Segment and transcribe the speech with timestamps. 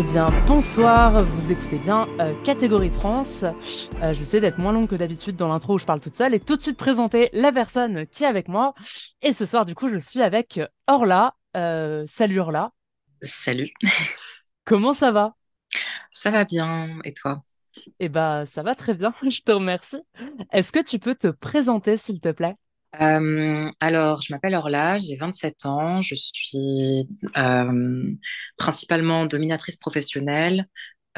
[0.00, 3.22] Eh bien, bonsoir, vous écoutez bien euh, Catégorie Trans.
[3.42, 6.32] Euh, je sais d'être moins longue que d'habitude dans l'intro où je parle toute seule
[6.32, 8.72] et tout de suite présenter la personne qui est avec moi.
[9.20, 11.34] Et ce soir, du coup, je suis avec Orla.
[11.54, 12.72] Euh, salut Orla.
[13.20, 13.74] Salut.
[14.64, 15.34] Comment ça va?
[16.10, 17.42] Ça va bien, et toi?
[17.98, 20.00] Eh bien, ça va très bien, je te remercie.
[20.50, 22.56] Est-ce que tu peux te présenter, s'il te plaît?
[22.92, 28.12] Alors, je m'appelle Orla, j'ai 27 ans, je suis euh,
[28.56, 30.64] principalement dominatrice professionnelle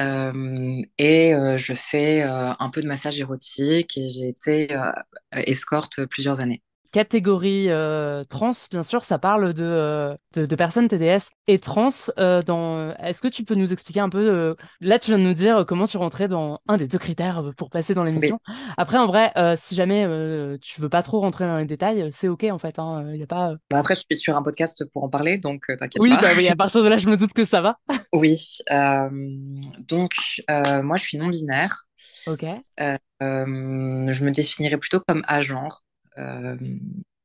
[0.01, 4.67] euh, et je fais un peu de massage érotique et j'ai été
[5.33, 6.62] escorte plusieurs années
[6.93, 11.89] catégorie euh, trans, bien sûr, ça parle de, euh, de, personnes TDS et trans.
[12.19, 12.95] Euh, dans...
[12.97, 15.85] Est-ce que tu peux nous expliquer un peu, là tu viens de nous dire comment
[15.85, 18.39] tu rentrais dans un des deux critères pour passer dans l'émission.
[18.77, 20.03] Après, en vrai, si jamais
[20.61, 22.77] tu veux pas trop rentrer dans les détails, c'est ok en fait.
[22.79, 23.55] Hein, y a pas...
[23.71, 26.21] Bah, après, je suis sur un podcast pour en parler, donc t'inquiète oui, pas.
[26.21, 27.79] Bah, oui, à partir de là, je me doute que ça va.
[28.13, 28.59] oui,
[29.79, 30.13] donc
[30.47, 31.87] moi je suis non-binaire.
[32.27, 32.45] Ok.
[32.79, 35.69] je me définirais plutôt comme agent.
[36.17, 36.55] Euh,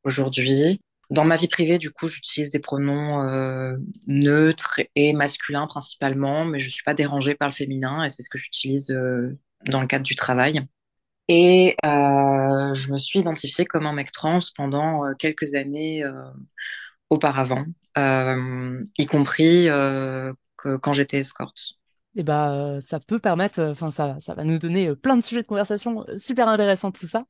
[0.04, 0.80] aujourd'hui.
[1.10, 6.58] Dans ma vie privée, du coup, j'utilise des pronoms euh, neutres et masculins principalement, mais
[6.58, 9.86] je suis pas dérangée par le féminin et c'est ce que j'utilise euh, dans le
[9.86, 10.60] cadre du travail.
[11.28, 16.02] Et je me suis identifiée comme un mec trans pendant quelques années
[17.10, 19.68] auparavant, y compris
[20.56, 21.77] quand j'étais escorte
[22.18, 25.16] et bah, euh, ça peut permettre, euh, enfin, ça, ça va nous donner euh, plein
[25.16, 27.24] de sujets de conversation super intéressants, tout ça.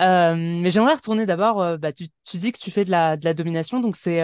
[0.00, 3.34] mais j'aimerais retourner d'abord, bah, tu, tu, dis que tu fais de la, de la
[3.34, 4.22] domination, donc c'est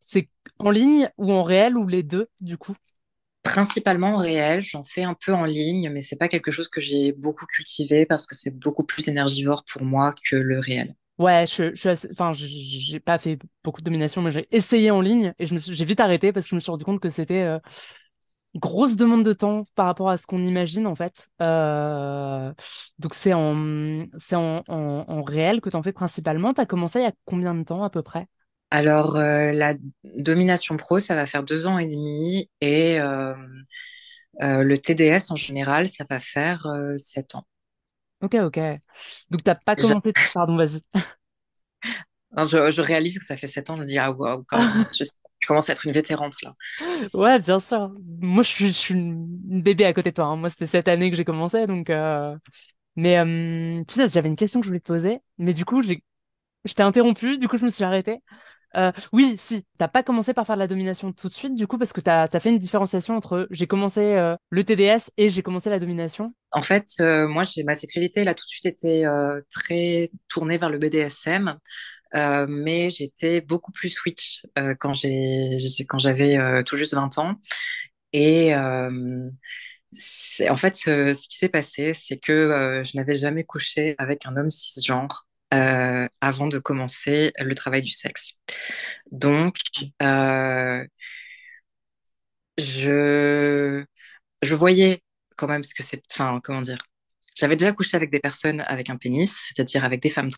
[0.00, 2.74] c'est en ligne ou en réel ou les deux, du coup?
[3.42, 6.80] Principalement en réel, j'en fais un peu en ligne, mais c'est pas quelque chose que
[6.80, 10.94] j'ai beaucoup cultivé parce que c'est beaucoup plus énergivore pour moi que le réel.
[11.18, 15.34] Ouais, je, je enfin, j'ai pas fait beaucoup de domination, mais j'ai essayé en ligne
[15.38, 17.46] et je me j'ai vite arrêté parce que je me suis rendu compte que c'était
[18.54, 21.28] grosse demande de temps par rapport à ce qu'on imagine en fait.
[21.40, 22.52] Euh,
[22.98, 26.52] donc c'est en, c'est en, en, réel que tu en fais principalement.
[26.52, 28.26] Tu as commencé il y a combien de temps à peu près?
[28.70, 29.74] Alors euh, la
[30.18, 33.34] domination pro, ça va faire deux ans et demi et euh,
[34.40, 37.44] le TDS en général, ça va faire sept ans.
[38.22, 38.58] Ok, ok.
[39.30, 40.12] Donc t'as pas commencé...
[40.32, 40.80] Pardon, vas-y.
[42.34, 44.86] Je, je, réalise que ça fait sept ans, je me dis, ah waouh, quand même,
[44.98, 45.04] je,
[45.42, 46.54] je commence à être une vétérante là.
[47.14, 47.92] Ouais, bien sûr.
[48.20, 49.26] Moi, je suis, je suis une
[49.60, 50.26] bébé à côté de toi.
[50.26, 50.36] Hein.
[50.36, 51.90] Moi, c'était cette année que j'ai commencé, donc.
[51.90, 52.36] Euh...
[52.94, 53.82] Mais euh...
[53.88, 56.04] tu sais, j'avais une question que je voulais te poser, mais du coup, j'ai,
[56.64, 57.38] je t'ai interrompu.
[57.38, 58.20] Du coup, je me suis arrêtée.
[58.76, 61.66] Euh, oui, si, t'as pas commencé par faire de la domination tout de suite, du
[61.66, 65.28] coup, parce que t'as as fait une différenciation entre j'ai commencé euh, le TDS et
[65.28, 66.32] j'ai commencé la domination.
[66.52, 69.04] En fait, euh, moi, j'ai ma sexualité, elle a tout de suite été
[69.50, 71.58] très tournée vers le BDSM.
[72.14, 77.36] Euh, mais j'étais beaucoup plus switch euh, quand j'avais euh, tout juste 20 ans.
[78.12, 79.30] Et en
[80.56, 85.26] fait ce, qui s'est passé c'est que je n'avais jamais couché avec un homme cisgenre
[85.50, 88.38] avant de commencer le travail du sexe.
[89.10, 89.56] Donc
[92.58, 93.84] je
[94.42, 95.02] je voyais
[95.36, 96.78] quand même ce que c'est enfin comment dire.
[97.36, 100.30] J'avais déjà couché avec des personnes avec un pénis c'est-à-dire avec des femmes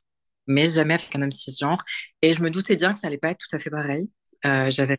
[0.47, 1.79] mais jamais avec un homme cisgenre.
[2.23, 4.11] Et je me doutais bien que ça allait pas être tout à fait pareil.
[4.47, 4.99] Euh, j'avais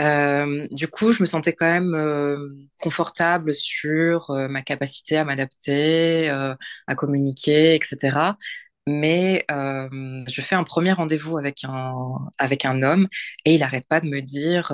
[0.00, 2.36] euh, du coup, je me sentais quand même euh,
[2.80, 6.54] confortable sur euh, ma capacité à m'adapter, euh,
[6.86, 8.38] à communiquer, etc.
[8.86, 9.88] Mais euh,
[10.28, 11.94] je fais un premier rendez-vous avec un
[12.38, 13.08] avec un homme
[13.46, 14.72] et il arrête pas de me dire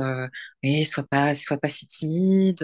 [0.63, 2.63] mais sois pas sois pas si timide,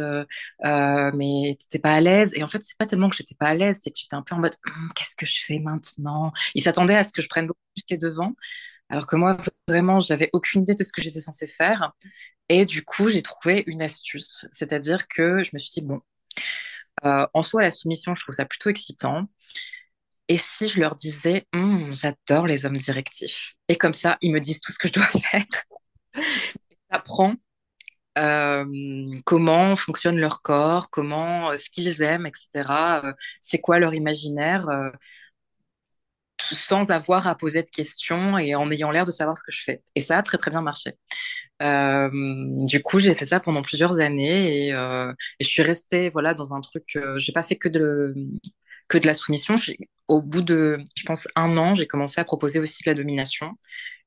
[0.64, 2.32] mais t'étais pas à l'aise.
[2.34, 4.22] Et en fait, c'est pas tellement que j'étais pas à l'aise, c'est que j'étais un
[4.22, 6.32] peu en mode hum, qu'est-ce que je fais maintenant?
[6.54, 8.34] Il s'attendait à ce que je prenne beaucoup plus les devants,
[8.90, 9.36] alors que moi
[9.68, 11.92] vraiment j'avais aucune idée de ce que j'étais censée faire.
[12.48, 16.00] Et du coup, j'ai trouvé une astuce, c'est-à-dire que je me suis dit bon.
[17.04, 19.26] en soi, la soumission, je trouve ça plutôt excitant.
[20.28, 23.54] Et si je leur disais, hum, j'adore les hommes directifs.
[23.68, 25.44] Et comme ça, ils me disent tout ce que je dois faire.
[26.92, 27.34] J'apprends
[28.18, 28.64] euh,
[29.26, 33.02] comment fonctionne leur corps, comment euh, ce qu'ils aiment, etc.
[33.04, 34.66] Euh, c'est quoi leur imaginaire,
[36.38, 39.62] sans avoir à poser de questions et en ayant l'air de savoir ce que je
[39.64, 39.82] fais.
[39.94, 40.92] Et ça a très très bien marché.
[41.60, 44.74] Du coup, j'ai fait ça pendant plusieurs années et, et
[45.44, 46.98] je suis restée voilà dans un truc.
[47.18, 48.14] j'ai pas fait que de
[48.88, 49.54] que de la soumission.
[50.08, 53.56] Au bout de, je pense, un an, j'ai commencé à proposer aussi de la domination.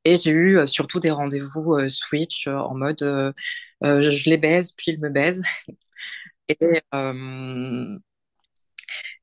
[0.05, 2.99] Et j'ai eu euh, surtout des rendez-vous euh, switch euh, en mode
[3.81, 5.43] je, les baise, puis ils me baisent.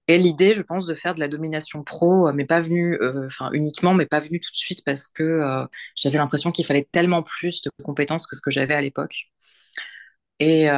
[0.08, 3.94] Et, l'idée, je pense, de faire de la domination pro, mais pas venue, enfin uniquement,
[3.94, 5.66] mais pas venue tout de suite parce que
[5.96, 9.30] j'avais l'impression qu'il fallait tellement plus de compétences que ce que j'avais à l'époque.
[10.38, 10.68] Et,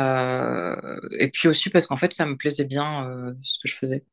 [1.32, 4.04] puis aussi parce qu'en fait, ça me plaisait bien ce que je faisais.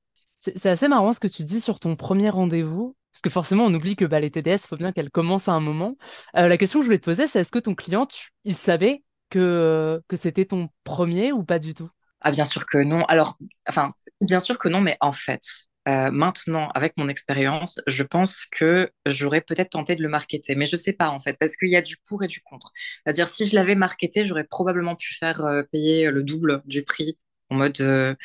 [0.56, 3.74] C'est assez marrant ce que tu dis sur ton premier rendez-vous, parce que forcément, on
[3.74, 5.97] oublie que bah, les TDS, il faut bien qu'elles commencent à un moment.
[6.36, 8.07] Euh, la question que je voulais te poser, c'est est-ce que ton client,
[8.44, 11.89] il savait que, que c'était ton premier ou pas du tout?
[12.21, 13.03] Ah, bien sûr que non.
[13.06, 13.38] Alors,
[13.68, 15.42] enfin, bien sûr que non, mais en fait,
[15.88, 20.65] euh, maintenant, avec mon expérience, je pense que j'aurais peut-être tenté de le marketer, mais
[20.65, 22.71] je sais pas en fait, parce qu'il y a du pour et du contre.
[22.75, 27.18] C'est-à-dire, si je l'avais marketé, j'aurais probablement pu faire euh, payer le double du prix
[27.56, 28.16] en mode euh,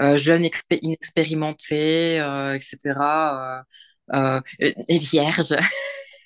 [0.00, 3.64] euh, jeune expé- inexpérimenté, euh, etc.
[4.88, 5.54] et vierge.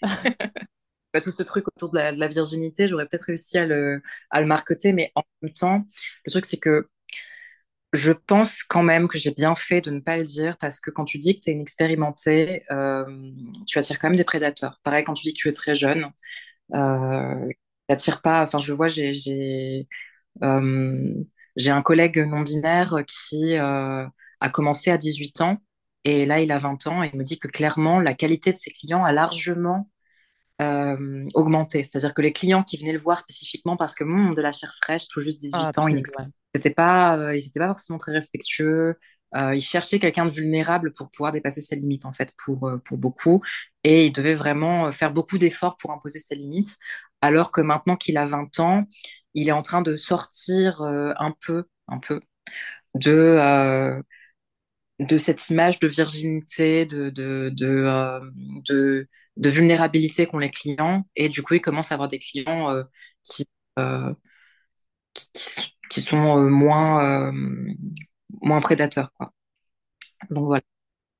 [1.22, 4.92] Tout ce truc autour de la, virginité, j'aurais peut-être réussi à le, à le marketer,
[4.92, 5.86] mais en même temps,
[6.26, 6.88] le truc, c'est que
[7.92, 10.90] je pense quand même que j'ai bien fait de ne pas le dire parce que
[10.90, 12.64] quand tu dis que tu es inexpérimenté,
[13.66, 14.80] tu attires quand même des prédateurs.
[14.82, 16.10] Pareil, quand tu dis que tu es très jeune,
[16.74, 17.48] euh,
[17.88, 18.44] t'attires pas.
[18.44, 19.88] Enfin, je vois, j'ai
[21.56, 24.06] j'ai un collègue non binaire qui euh,
[24.40, 25.58] a commencé à 18 ans
[26.04, 28.58] et là il a 20 ans et il me dit que clairement la qualité de
[28.58, 29.88] ses clients a largement
[30.62, 31.84] euh, augmenté.
[31.84, 34.74] C'est-à-dire que les clients qui venaient le voir spécifiquement parce que hum, de la chair
[34.82, 36.24] fraîche, tout juste Ah, 18 ans, punaise, ouais.
[36.54, 38.96] c'était pas, euh, ils n'étaient pas forcément très respectueux.
[39.34, 42.78] Euh, ils cherchaient quelqu'un de vulnérable pour pouvoir dépasser ses limites, en fait, pour, euh,
[42.78, 43.42] pour beaucoup.
[43.84, 46.76] Et ils devaient vraiment euh, faire beaucoup d'efforts pour imposer ses limites.
[47.20, 48.84] Alors que maintenant qu'il a 20 ans,
[49.34, 52.20] il est en train de sortir euh, un peu, un peu
[52.94, 54.00] de, euh,
[55.18, 57.10] cette image de virginité, euh,
[57.50, 61.06] de, vulnérabilité qu'ont les clients.
[61.16, 62.82] Et du coup, il commence à avoir des clients
[63.22, 63.46] qui,
[66.00, 67.40] sont moins,
[68.62, 69.10] prédateurs.
[70.30, 70.62] Donc voilà.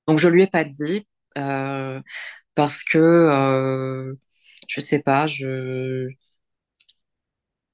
[0.08, 1.06] Donc je lui ai pas dit
[2.54, 4.16] parce que
[4.68, 6.06] je sais pas, je,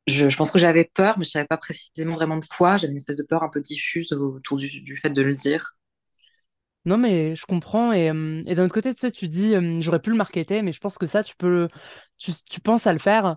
[0.07, 2.77] je, pense que j'avais peur, mais je savais pas précisément vraiment de quoi.
[2.77, 5.77] J'avais une espèce de peur un peu diffuse autour du, fait de le dire.
[6.85, 7.93] Non, mais je comprends.
[7.93, 10.63] Et, euh, et d'un autre côté, tu sais, tu dis, euh, j'aurais pu le marketer,
[10.63, 11.69] mais je pense que ça, tu peux,
[12.19, 13.37] tu, tu penses à le faire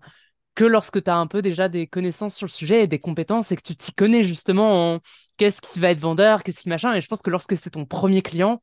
[0.55, 3.51] que lorsque tu as un peu déjà des connaissances sur le sujet et des compétences
[3.51, 4.99] et que tu t'y connais justement en
[5.37, 6.93] qu'est-ce qui va être vendeur, qu'est-ce qui machin.
[6.95, 8.61] Et je pense que lorsque c'est ton premier client,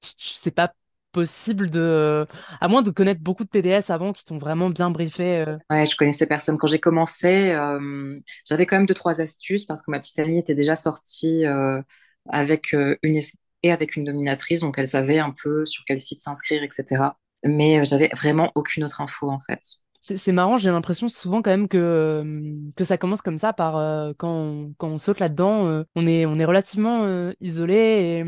[0.00, 0.74] tu- tu- c'est pas
[1.12, 2.26] possible de,
[2.60, 5.38] à moins de connaître beaucoup de TDS avant qui t'ont vraiment bien briefé.
[5.46, 5.56] euh.
[5.70, 6.58] Ouais, je connaissais personne.
[6.58, 8.18] Quand j'ai commencé, euh,
[8.48, 11.80] j'avais quand même deux, trois astuces parce que ma petite amie était déjà sortie euh,
[12.28, 13.20] avec euh, une
[13.62, 17.18] et avec une dominatrice, donc elle savait un peu sur quel site s'inscrire, etc.
[17.44, 19.60] Mais euh, j'avais vraiment aucune autre info en fait.
[20.02, 22.24] C'est marrant, j'ai l'impression souvent quand même que,
[22.74, 23.74] que ça commence comme ça par
[24.16, 28.22] quand on, quand on saute là-dedans, on est, on est relativement isolé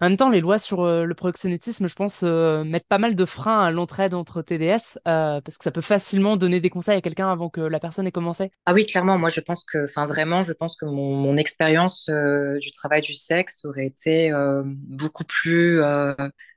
[0.00, 3.60] en même temps les lois sur le proxénétisme, je pense, mettent pas mal de freins
[3.60, 7.50] à l'entraide entre TDS parce que ça peut facilement donner des conseils à quelqu'un avant
[7.50, 8.50] que la personne ait commencé.
[8.66, 12.10] Ah oui, clairement, moi je pense que, enfin vraiment, je pense que mon, mon expérience
[12.10, 14.32] du travail du sexe aurait été
[14.64, 15.80] beaucoup plus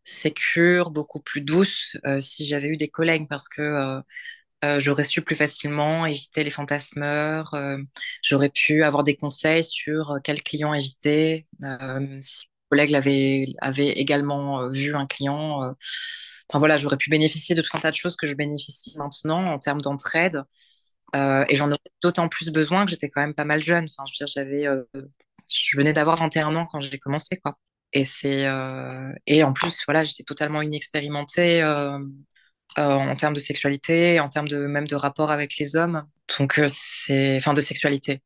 [0.03, 4.01] sécure, beaucoup plus douce si j'avais eu des collègues parce que
[4.65, 7.53] euh, j'aurais su plus facilement éviter les fantasmeurs.
[7.53, 7.77] euh,
[8.23, 11.47] j'aurais pu avoir des conseils sur euh, quel client éviter.
[11.63, 15.61] Euh, si un collègue l'avait avait également euh, vu un client.
[16.49, 19.45] enfin voilà, j'aurais pu bénéficier de tout un tas de choses que je bénéficie maintenant
[19.45, 20.43] en termes d'entraide.
[21.15, 23.85] Et j'en aurais d'autant plus besoin que j'étais quand même pas mal jeune.
[23.85, 24.65] Enfin, je veux dire, j'avais,
[25.47, 27.57] je venais d'avoir 21 ans quand j'ai commencé, quoi.
[27.93, 31.61] Et c'est euh, et en plus, voilà, j'étais totalement inexpérimentée.
[31.63, 31.99] euh,
[32.77, 36.05] euh, en termes de sexualité, en termes de même de rapport avec les hommes.
[36.37, 38.21] Donc euh, c'est, enfin de sexualité.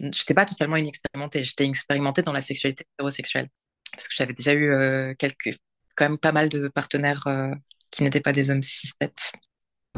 [0.00, 1.44] J'étais pas totalement inexpérimentée.
[1.44, 3.48] J'étais expérimentée dans la sexualité hétérosexuelle
[3.92, 5.56] parce que j'avais déjà eu euh, quelques,
[5.96, 7.52] quand même pas mal de partenaires euh,
[7.90, 8.92] qui n'étaient pas des hommes cis.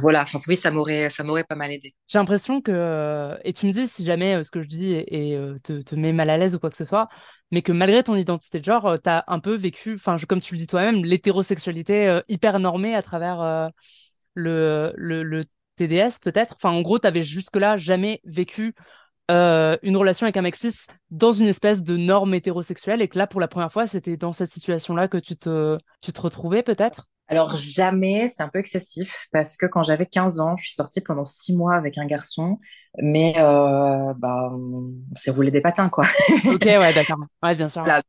[0.00, 0.24] Voilà.
[0.48, 1.94] Oui, ça m'aurait, ça m'aurait pas mal aidé.
[2.08, 4.94] J'ai l'impression que, euh, et tu me dis si jamais euh, ce que je dis
[4.94, 7.08] et, te, met mal à l'aise ou quoi que ce soit,
[7.50, 10.54] mais que malgré ton identité de genre, euh, t'as un peu vécu, enfin comme tu
[10.54, 13.68] le dis toi-même, l'hétérosexualité euh, hyper normée à travers euh,
[14.34, 15.44] le, le,
[15.76, 16.56] TDS peut-être.
[16.56, 18.74] Enfin, en gros, t'avais jusque-là jamais vécu
[19.30, 23.18] euh, une relation avec un mec cis dans une espèce de norme hétérosexuelle et que
[23.18, 26.62] là, pour la première fois, c'était dans cette situation-là que tu te, tu te retrouvais
[26.62, 27.08] peut-être?
[27.28, 31.00] Alors jamais, c'est un peu excessif parce que quand j'avais 15 ans, je suis sortie
[31.00, 32.58] pendant six mois avec un garçon,
[32.98, 36.04] mais euh, bah, on s'est roulé des patins quoi.
[36.46, 37.18] Ok, ouais, d'accord.
[37.40, 37.82] Ouais, bien sûr.
[37.82, 38.02] Voilà.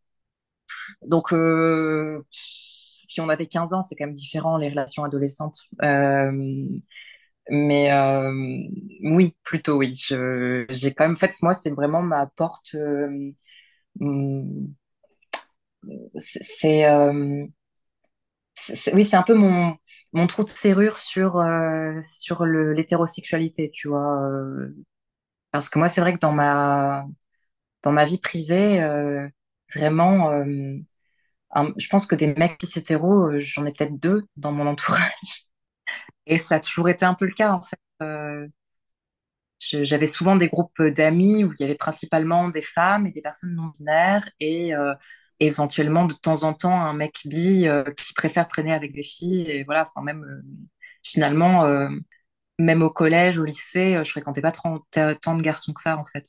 [1.03, 5.59] Donc euh, puis on avait 15 ans, c'est quand même différent les relations adolescentes.
[5.83, 6.65] Euh,
[7.53, 8.31] Mais euh,
[9.03, 9.93] oui, plutôt oui.
[10.69, 12.75] J'ai quand même, fait, moi, c'est vraiment ma porte.
[12.75, 13.31] euh,
[16.17, 17.45] c'est, c'est, euh,
[18.55, 19.75] c'est- oui, c'est un peu mon,
[20.13, 21.41] mon trou de serrure sur,
[22.03, 24.19] sur l'hétérosexualité, tu vois.
[25.51, 27.05] Parce que moi, c'est vrai que dans ma,
[27.83, 28.81] dans ma vie privée,
[29.75, 30.31] vraiment,
[31.77, 32.83] je pense que des mecs cis
[33.39, 35.50] j'en ai peut-être deux dans mon entourage.
[36.25, 37.79] Et ça a toujours été un peu le cas, en fait.
[38.03, 38.47] Euh,
[39.59, 43.53] j'avais souvent des groupes d'amis où il y avait principalement des femmes et des personnes
[43.55, 44.95] non binaires et euh,
[45.39, 49.41] éventuellement de temps en temps un mec bi euh, qui préfère traîner avec des filles.
[49.49, 50.41] Et voilà, enfin, même euh,
[51.03, 51.89] finalement, euh,
[52.59, 56.05] même au collège, au lycée, euh, je fréquentais pas tant, de garçons que ça, en
[56.05, 56.25] fait.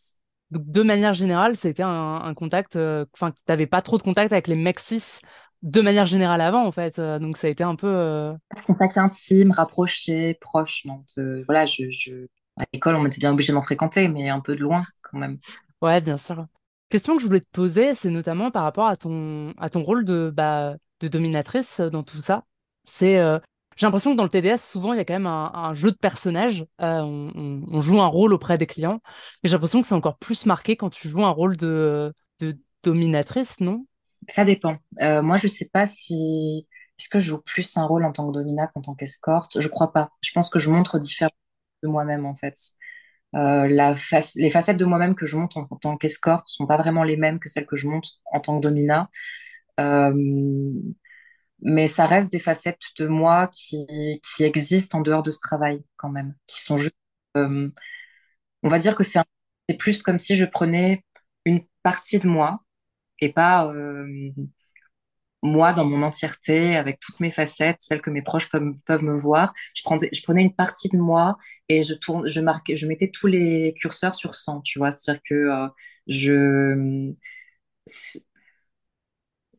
[0.50, 4.54] De manière générale, c'était un, contact, euh, enfin, t'avais pas trop de contact avec les
[4.54, 5.20] mecs cis
[5.62, 6.98] de manière générale avant, en fait.
[6.98, 7.86] Euh, donc, ça a été un peu.
[7.86, 8.34] euh,
[8.66, 10.86] Contact intime, rapproché, proche.
[10.86, 12.26] Donc, euh, voilà, je, je...
[12.58, 15.38] à l'école, on était bien obligé d'en fréquenter, mais un peu de loin quand même.
[15.80, 16.46] Ouais, bien sûr.
[16.90, 20.04] Question que je voulais te poser, c'est notamment par rapport à ton, à ton rôle
[20.04, 22.44] de, bah, de dominatrice dans tout ça.
[22.84, 23.38] C'est, euh,
[23.76, 25.90] j'ai l'impression que dans le TDS, souvent, il y a quand même un, un jeu
[25.90, 26.66] de personnages.
[26.82, 29.00] Euh, on, on- on joue un rôle auprès des clients.
[29.42, 32.56] Et j'ai l'impression que c'est encore plus marqué quand tu joues un rôle de, de
[32.82, 33.86] dominatrice, non?
[34.28, 34.76] Ça dépend.
[35.00, 36.66] Euh, moi, je sais pas si
[36.98, 39.60] est-ce que je joue plus un rôle en tant que dominate qu'en tant qu'escorte?
[39.60, 40.10] Je crois pas.
[40.20, 41.32] Je pense que je montre différemment
[41.82, 42.54] de moi-même en fait.
[43.34, 43.66] Euh.
[43.66, 47.38] Les facettes de moi-même que je montre en, tant qu'escorte sont pas vraiment les mêmes
[47.40, 49.10] que celles que je montre en tant que domina.
[49.80, 50.12] Euh,
[51.62, 53.86] mais ça reste des facettes de moi qui,
[54.22, 56.94] qui existent en dehors de ce travail quand même, qui sont juste.
[57.36, 57.68] euh,
[58.62, 59.22] on va dire que c'est
[59.78, 61.04] plus comme si je prenais
[61.44, 62.61] une partie de moi
[63.22, 64.06] et pas euh,
[65.42, 69.16] moi dans mon entièreté, avec toutes mes facettes, celles que mes proches peuvent, peuvent me
[69.18, 69.52] voir.
[69.74, 71.36] Je prenais, je prenais une partie de moi
[71.68, 74.92] et je tourne, je marquais, je mettais tous les curseurs sur 100, tu vois.
[74.92, 75.68] C'est-à-dire que euh,
[76.06, 77.12] je,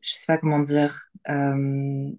[0.02, 1.08] je sais pas comment dire.
[1.28, 2.10] Euh,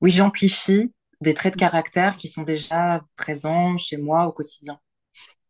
[0.00, 0.90] oui, j'amplifie
[1.20, 4.78] des traits de caractère qui sont déjà présents chez moi au quotidien.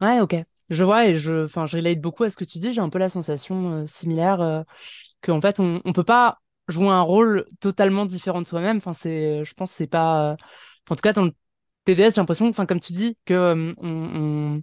[0.01, 0.35] Ouais, ok.
[0.69, 2.73] Je vois et je, enfin, je relate beaucoup à ce que tu dis.
[2.73, 4.63] J'ai un peu la sensation euh, similaire euh,
[5.23, 8.79] qu'en fait, on, on peut pas jouer un rôle totalement différent de soi-même.
[8.79, 10.33] Enfin, c'est, je pense, c'est pas.
[10.33, 10.37] euh,
[10.91, 11.33] En tout cas, dans le
[11.85, 14.63] TDS, j'ai l'impression, enfin, comme tu dis, que euh, on,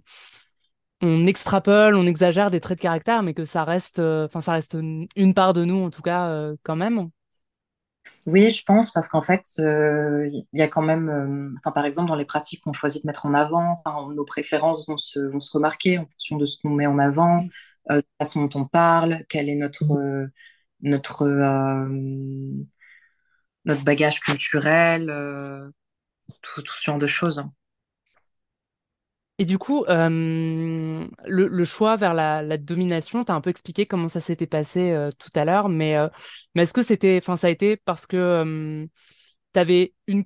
[1.02, 4.52] on extrapole, on exagère des traits de caractère, mais que ça reste, euh, enfin, ça
[4.52, 4.74] reste
[5.16, 7.10] une, part de nous, en tout cas, quand même.
[8.26, 11.84] Oui, je pense parce qu'en fait, euh, il y a quand même, euh, enfin, par
[11.86, 13.76] exemple, dans les pratiques qu'on choisit de mettre en avant,
[14.14, 17.40] nos préférences vont se, vont se remarquer en fonction de ce qu'on met en avant,
[17.90, 20.26] euh, de la façon dont on parle, quel est notre, euh,
[20.82, 21.24] notre,
[23.64, 25.10] notre bagage culturel,
[26.42, 27.44] tout, tout ce genre de choses.
[29.38, 33.50] Et du coup, euh, le, le choix vers la, la domination, tu as un peu
[33.50, 36.08] expliqué comment ça s'était passé euh, tout à l'heure, mais, euh,
[36.54, 38.86] mais est-ce que c'était, enfin, ça a été parce que euh,
[39.52, 40.24] t'avais une,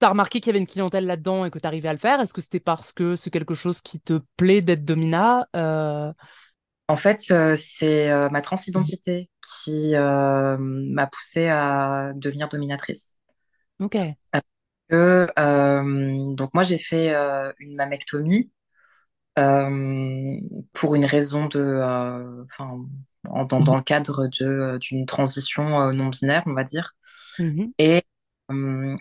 [0.00, 2.20] t'as remarqué qu'il y avait une clientèle là-dedans et que tu arrivais à le faire?
[2.20, 5.48] Est-ce que c'était parce que c'est quelque chose qui te plaît d'être domina?
[5.56, 6.12] Euh,
[6.88, 7.20] En fait,
[7.56, 9.30] c'est ma transidentité
[9.64, 13.16] qui m'a poussée à devenir dominatrice.
[13.78, 14.18] Ok.
[14.90, 18.50] Que, euh, donc moi, j'ai fait euh, une mammectomie
[19.38, 20.38] euh,
[20.72, 21.80] pour une raison de,
[22.44, 22.78] enfin,
[23.28, 26.94] en- dans, dans le cadre de, d'une transition non binaire, on va dire.
[27.38, 27.72] Mhm.
[27.78, 28.02] Et,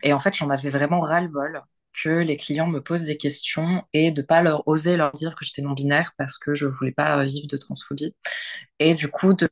[0.04, 1.62] et en fait, j'en avais vraiment ras-le-bol
[2.04, 5.46] que les clients me posent des questions et de pas leur oser leur dire que
[5.46, 8.16] j'étais non binaire parce que je voulais pas vivre de transphobie.
[8.80, 9.50] Et du coup, de,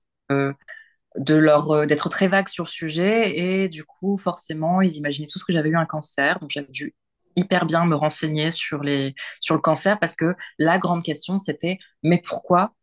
[1.18, 5.28] de leur euh, d'être très vague sur le sujet et du coup forcément ils imaginaient
[5.28, 6.40] tous que j'avais eu un cancer.
[6.40, 6.96] Donc j'avais dû
[7.36, 11.78] hyper bien me renseigner sur les sur le cancer parce que la grande question c'était
[12.04, 12.74] mais pourquoi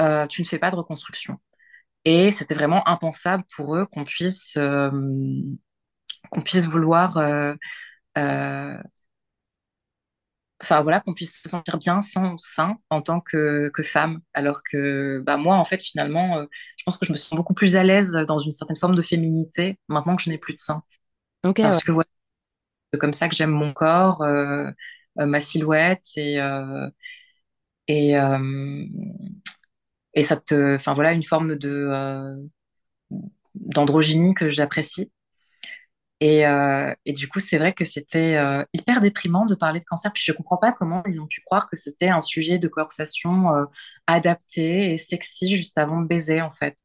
[0.00, 1.38] euh, tu ne fais pas de reconstruction?
[2.04, 4.90] Et c'était vraiment impensable pour eux qu'on puisse euh,
[6.30, 7.18] qu'on puisse vouloir
[10.62, 14.20] enfin voilà, qu'on puisse se sentir bien sans sein en tant que, que femme.
[14.34, 16.46] Alors que bah, moi, en fait, finalement, euh,
[16.78, 19.02] je pense que je me sens beaucoup plus à l'aise dans une certaine forme de
[19.02, 20.82] féminité maintenant que je n'ai plus de sein.
[21.44, 21.54] Ouais.
[21.60, 22.08] Parce que voilà,
[22.92, 24.70] c'est comme ça que j'aime mon corps, euh,
[25.20, 26.88] euh, ma silhouette et, euh,
[27.88, 28.86] et, euh,
[30.14, 32.36] et ça te, enfin voilà, une forme de, euh,
[33.54, 35.10] d'androgynie que j'apprécie.
[36.20, 39.84] Et, euh, et du coup, c'est vrai que c'était euh, hyper déprimant de parler de
[39.84, 40.12] cancer.
[40.12, 43.54] Puis je comprends pas comment ils ont pu croire que c'était un sujet de conversation
[43.54, 43.64] euh,
[44.06, 46.76] adapté et sexy juste avant de baiser, en fait.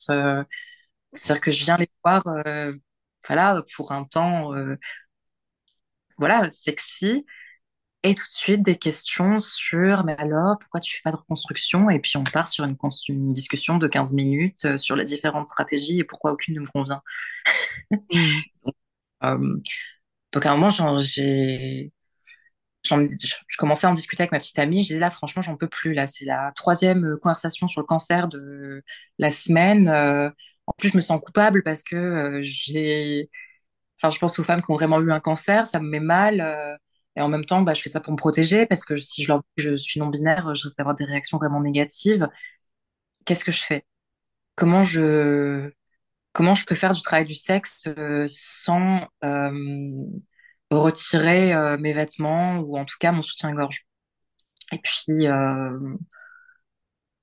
[1.14, 2.24] C'est-à-dire que je viens les voir,
[3.28, 4.52] voilà, pour un temps,
[6.18, 7.26] voilà, sexy.
[8.04, 11.90] Et tout de suite, des questions sur, mais alors, pourquoi tu fais pas de reconstruction?
[11.90, 12.76] Et puis on part sur une,
[13.32, 17.02] discussion de 15 minutes sur les différentes stratégies et pourquoi aucune ne me convient.
[19.24, 19.38] Euh,
[20.34, 21.92] donc à un moment, j'ai
[22.84, 24.82] je, commençais à en discuter avec ma petite amie.
[24.82, 25.94] Je disais là, franchement, j'en peux plus.
[25.94, 28.84] Là, c'est la troisième euh, conversation sur le cancer de
[29.20, 29.88] la semaine.
[29.90, 30.30] Euh,
[30.68, 33.30] en plus, je me sens coupable parce que j'ai,
[34.00, 36.42] enfin, je pense aux femmes qui ont vraiment eu un cancer, ça me met mal.
[37.16, 39.30] et en même temps, bah, je fais ça pour me protéger parce que si je
[39.30, 42.30] leur je suis non-binaire, je risque d'avoir des réactions vraiment négatives.
[43.26, 43.86] Qu'est-ce que je fais?
[44.56, 45.72] Comment je,
[46.34, 49.52] comment je peux faire du travail du sexe euh, sans euh,
[50.72, 53.86] retirer euh, mes vêtements ou en tout cas mon soutien-gorge?
[54.74, 55.28] Et puis,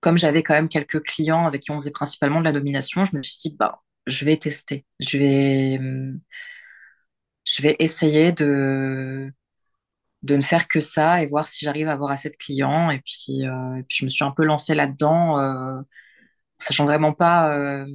[0.00, 3.16] comme j'avais quand même quelques clients avec qui on faisait principalement de la domination, je
[3.16, 4.86] me suis dit, bah, je vais tester.
[5.00, 5.78] Je vais,
[7.44, 9.32] je vais essayer de,
[10.22, 12.90] de ne faire que ça et voir si j'arrive à avoir assez de clients.
[12.90, 15.80] Et puis, je me suis un peu lancée là-dedans, euh,
[16.58, 17.86] sachant vraiment pas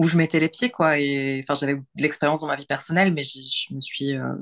[0.00, 0.98] où je mettais les pieds, quoi.
[0.98, 4.34] Et enfin, j'avais de l'expérience dans ma vie personnelle, mais je me suis, euh,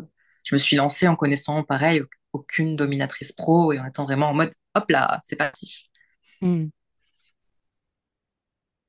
[0.45, 4.35] je me suis lancée en connaissant, pareil, aucune dominatrice pro et en étant vraiment en
[4.35, 5.91] mode, hop là, c'est parti.
[6.41, 6.69] Hmm.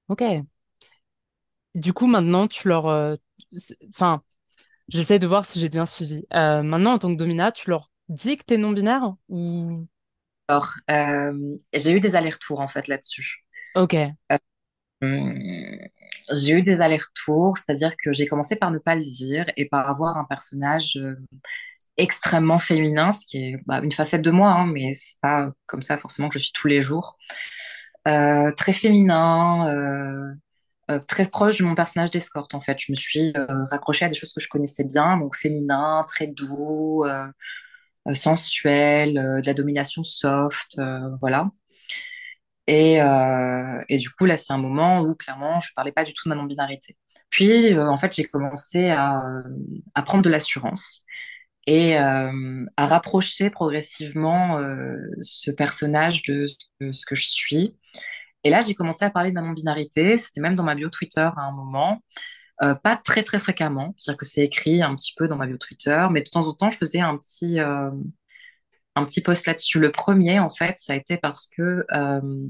[0.07, 0.21] Ok.
[1.75, 2.87] Du coup, maintenant, tu leur...
[2.87, 3.15] euh,
[3.95, 4.21] Enfin,
[4.89, 6.25] j'essaie de voir si j'ai bien suivi.
[6.33, 9.87] Euh, maintenant, en tant que domina, tu leur dis que t'es non-binaire ou...
[10.47, 10.73] Alors,
[11.73, 13.45] j'ai eu des allers-retours en fait là-dessus.
[13.75, 14.15] Ok.
[15.01, 15.89] Hum,
[16.33, 19.89] J'ai eu des allers-retours, c'est-à-dire que j'ai commencé par ne pas le dire et par
[19.89, 21.15] avoir un personnage euh,
[21.97, 25.81] extrêmement féminin, ce qui est bah, une facette de moi, hein, mais c'est pas comme
[25.81, 27.17] ça forcément que je suis tous les jours.
[28.07, 30.33] Euh, très féminin, euh,
[30.91, 32.77] euh, très proche de mon personnage d'escorte en fait.
[32.79, 36.27] Je me suis euh, raccrochée à des choses que je connaissais bien, donc féminin, très
[36.27, 37.05] doux,
[38.13, 40.79] sensuel, de la domination soft,
[41.21, 41.49] voilà.
[42.69, 46.13] Et, euh, et du coup, là, c'est un moment où clairement, je parlais pas du
[46.13, 46.95] tout de ma non-binarité.
[47.31, 49.23] Puis, euh, en fait, j'ai commencé à,
[49.95, 51.03] à prendre de l'assurance
[51.65, 56.45] et euh, à rapprocher progressivement euh, ce personnage de
[56.91, 57.75] ce que, je suis.
[58.43, 60.19] Et là, j'ai commencé à parler de ma non-binarité.
[60.19, 62.03] C'était même dans ma bio Twitter à un moment.
[62.61, 63.95] Euh, pas très, très fréquemment.
[63.97, 66.53] C'est-à-dire que c'est écrit un petit peu dans ma bio Twitter, mais de temps en
[66.53, 67.89] temps, je faisais un petit, euh,
[68.95, 69.79] un petit post là-dessus.
[69.79, 72.47] Le premier, en fait, ça a été parce que euh,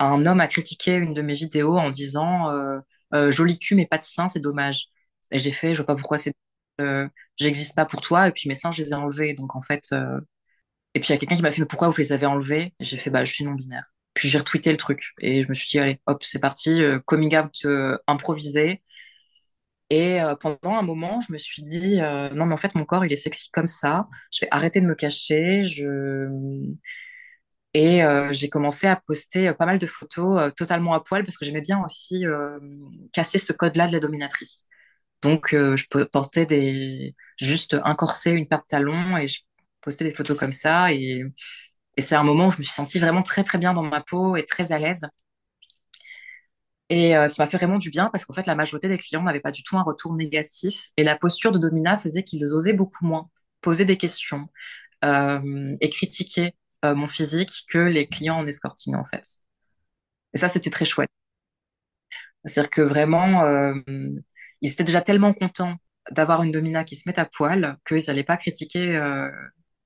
[0.00, 2.80] un homme a critiqué une de mes vidéos en disant euh,
[3.14, 4.86] euh, joli cul mais pas de seins, c'est dommage.
[5.30, 6.34] Et j'ai fait, je vois pas pourquoi c'est,
[7.36, 9.34] j'existe pas pour toi et puis mes seins je les ai enlevés.
[9.34, 9.82] Donc en fait,
[10.94, 12.74] et puis il y a quelqu'un qui m'a fait mais pourquoi vous les avez enlevés?
[12.80, 13.92] J'ai fait bah je suis non binaire.
[14.14, 17.00] Puis j'ai retweeté le truc et je me suis dit allez hop c'est parti, euh,
[17.00, 18.82] coming out euh, improvisé.
[19.90, 22.84] Et euh, pendant un moment, je me suis dit, euh, non, mais en fait, mon
[22.84, 24.08] corps, il est sexy comme ça.
[24.32, 25.62] Je vais arrêter de me cacher.
[27.76, 31.44] Et euh, j'ai commencé à poster pas mal de photos totalement à poil parce que
[31.44, 32.24] j'aimais bien aussi
[33.12, 34.64] casser ce code-là de la dominatrice.
[35.22, 37.14] Donc, je po- portais des...
[37.38, 39.40] juste un corset, une paire de talons et je
[39.82, 40.92] postais des photos comme ça.
[40.92, 41.24] Et,
[41.96, 44.02] et c'est un moment où je me suis sentie vraiment très, très bien dans ma
[44.02, 45.06] peau et très à l'aise.
[46.90, 49.22] Et euh, ça m'a fait vraiment du bien parce qu'en fait, la majorité des clients
[49.22, 50.90] n'avaient pas du tout un retour négatif.
[50.96, 53.30] Et la posture de Domina faisait qu'ils osaient beaucoup moins
[53.62, 54.48] poser des questions
[55.04, 59.24] euh, et critiquer euh, mon physique que les clients en escorting, en fait.
[60.34, 61.10] Et ça, c'était très chouette.
[62.44, 63.74] C'est-à-dire que vraiment, euh,
[64.60, 65.76] ils étaient déjà tellement contents
[66.10, 69.30] d'avoir une domina qui se mette à poil qu'ils n'allaient pas critiquer euh,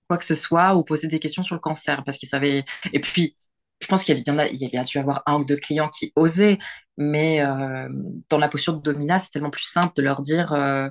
[0.08, 2.64] quoi que ce soit ou poser des questions sur le cancer parce qu'ils savaient.
[2.92, 3.34] Et puis,
[3.80, 6.58] je pense qu'il y a, il dû avoir un ou deux clients qui osaient,
[6.96, 7.88] mais euh,
[8.28, 10.86] dans la posture de domina, c'est tellement plus simple de leur dire euh,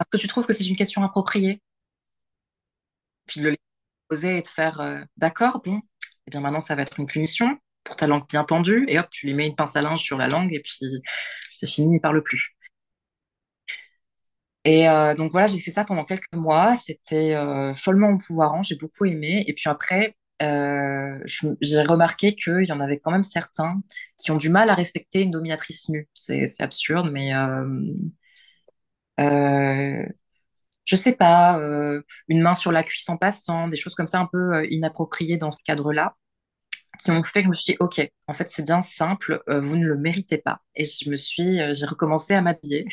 [0.00, 1.62] Est-ce que tu trouves que c'est une question appropriée?
[3.26, 3.56] Puis de le
[4.08, 5.80] poser et de faire euh, D'accord, bon,
[6.26, 9.08] et bien maintenant ça va être une punition pour ta langue bien pendue, et hop,
[9.10, 10.78] tu lui mets une pince à linge sur la langue, et puis
[11.56, 12.56] c'est fini, il parle plus.
[14.64, 16.74] Et euh, donc voilà, j'ai fait ça pendant quelques mois.
[16.76, 19.44] C'était euh, follement empouvoirant, j'ai beaucoup aimé.
[19.46, 21.18] Et puis après, euh,
[21.60, 23.80] j'ai remarqué qu'il y en avait quand même certains
[24.18, 26.08] qui ont du mal à respecter une dominatrice nue.
[26.14, 27.64] C'est absurde, mais euh,
[29.20, 30.04] euh,
[30.86, 34.20] je sais pas, euh, une main sur la cuisse en passant, des choses comme ça
[34.20, 36.16] un peu euh, inappropriées dans ce cadre-là,
[37.02, 39.76] qui ont fait que je me suis dit, ok, en fait c'est bien simple, vous
[39.76, 40.60] ne le méritez pas.
[40.76, 42.86] Et je me suis, j'ai recommencé à m'habiller.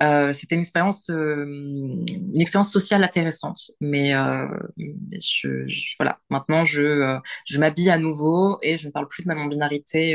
[0.00, 3.72] Euh, c'était une expérience, euh, une expérience sociale intéressante.
[3.80, 8.92] Mais, euh, mais je, je- voilà, maintenant je, je m'habille à nouveau et je ne
[8.92, 10.14] parle plus de ma non-binarité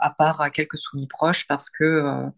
[0.00, 2.30] à part à quelques soumis proches parce que,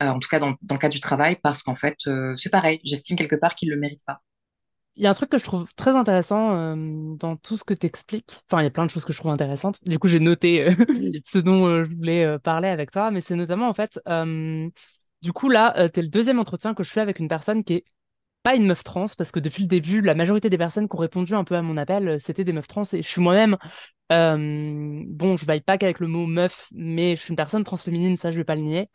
[0.00, 1.96] en tout cas dans, dans le cas du travail, parce qu'en fait,
[2.36, 4.22] c'est pareil, j'estime quelque part qu'ils ne le méritent pas.
[4.96, 6.74] Il y a un truc que je trouve très intéressant euh,
[7.16, 8.42] dans tout ce que tu expliques.
[8.50, 9.78] Enfin, il y a plein de choses que je trouve intéressantes.
[9.84, 10.74] Du coup, j'ai noté euh,
[11.24, 13.98] ce dont euh, je voulais parler avec toi, mais c'est notamment en fait,
[15.22, 17.74] du coup là, tu es le deuxième entretien que je fais avec une personne qui
[17.74, 17.84] est
[18.42, 20.98] pas une meuf trans parce que depuis le début, la majorité des personnes qui ont
[21.00, 23.56] répondu un peu à mon appel, euh, c'était des meufs trans et je suis moi-même.
[24.12, 28.16] euh, bon, je vaille pas qu'avec le mot meuf, mais je suis une personne transféminine,
[28.16, 28.90] ça je vais pas le nier.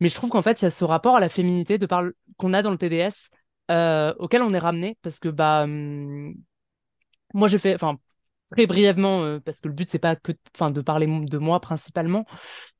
[0.00, 2.04] Mais je trouve qu'en fait, il y a ce rapport à la féminité de par
[2.38, 3.30] qu'on a dans le TDS
[3.70, 6.34] euh, auquel on est ramené parce que bah hum,
[7.34, 7.98] moi j'ai fait, enfin
[8.50, 11.60] très brièvement euh, parce que le but c'est pas que, enfin de parler de moi
[11.60, 12.24] principalement,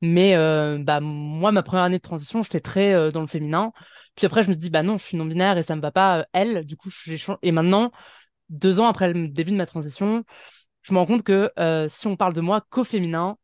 [0.01, 3.71] mais euh, bah moi ma première année de transition j'étais très euh, dans le féminin.
[4.15, 5.81] Puis après je me suis dit bah non je suis non binaire et ça me
[5.81, 6.65] va pas elle.
[6.65, 7.91] Du coup j'ai et maintenant
[8.49, 10.23] deux ans après le début de ma transition,
[10.81, 11.51] je me rends compte que
[11.87, 13.37] si on parle de moi qu'au féminin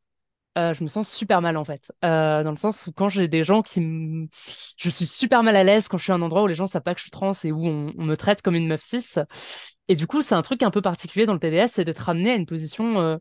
[0.58, 1.92] je me sens super mal en fait.
[2.02, 4.28] Dans le sens où quand j'ai des gens qui me...
[4.76, 6.66] Je suis super mal à l'aise quand je suis à un endroit où les gens
[6.66, 9.20] savent pas que je suis trans et où on me traite comme une meuf cis.
[9.88, 12.32] Et du coup, c'est un truc un peu particulier dans le TDS, c'est d'être amené
[12.32, 13.17] à une position euh,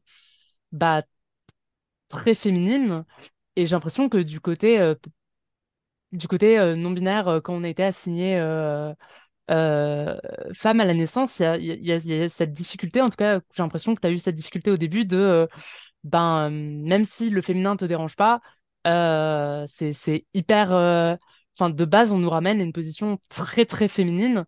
[0.73, 1.03] bah,
[2.09, 3.05] très féminine.
[3.57, 4.95] Et j'ai l'impression que du côté, euh,
[6.29, 8.39] côté euh, non-binaire, quand on a été assigné
[9.49, 14.01] femme à la naissance, il y a, cette difficulté, en tout cas, j'ai l'impression que
[14.01, 15.49] tu as eu cette difficulté au début de
[16.05, 18.41] ben, même si le féminin te dérange pas,
[19.67, 21.19] c'est, hyper.
[21.59, 24.45] Enfin, de base, on nous ramène à une position très, très féminine.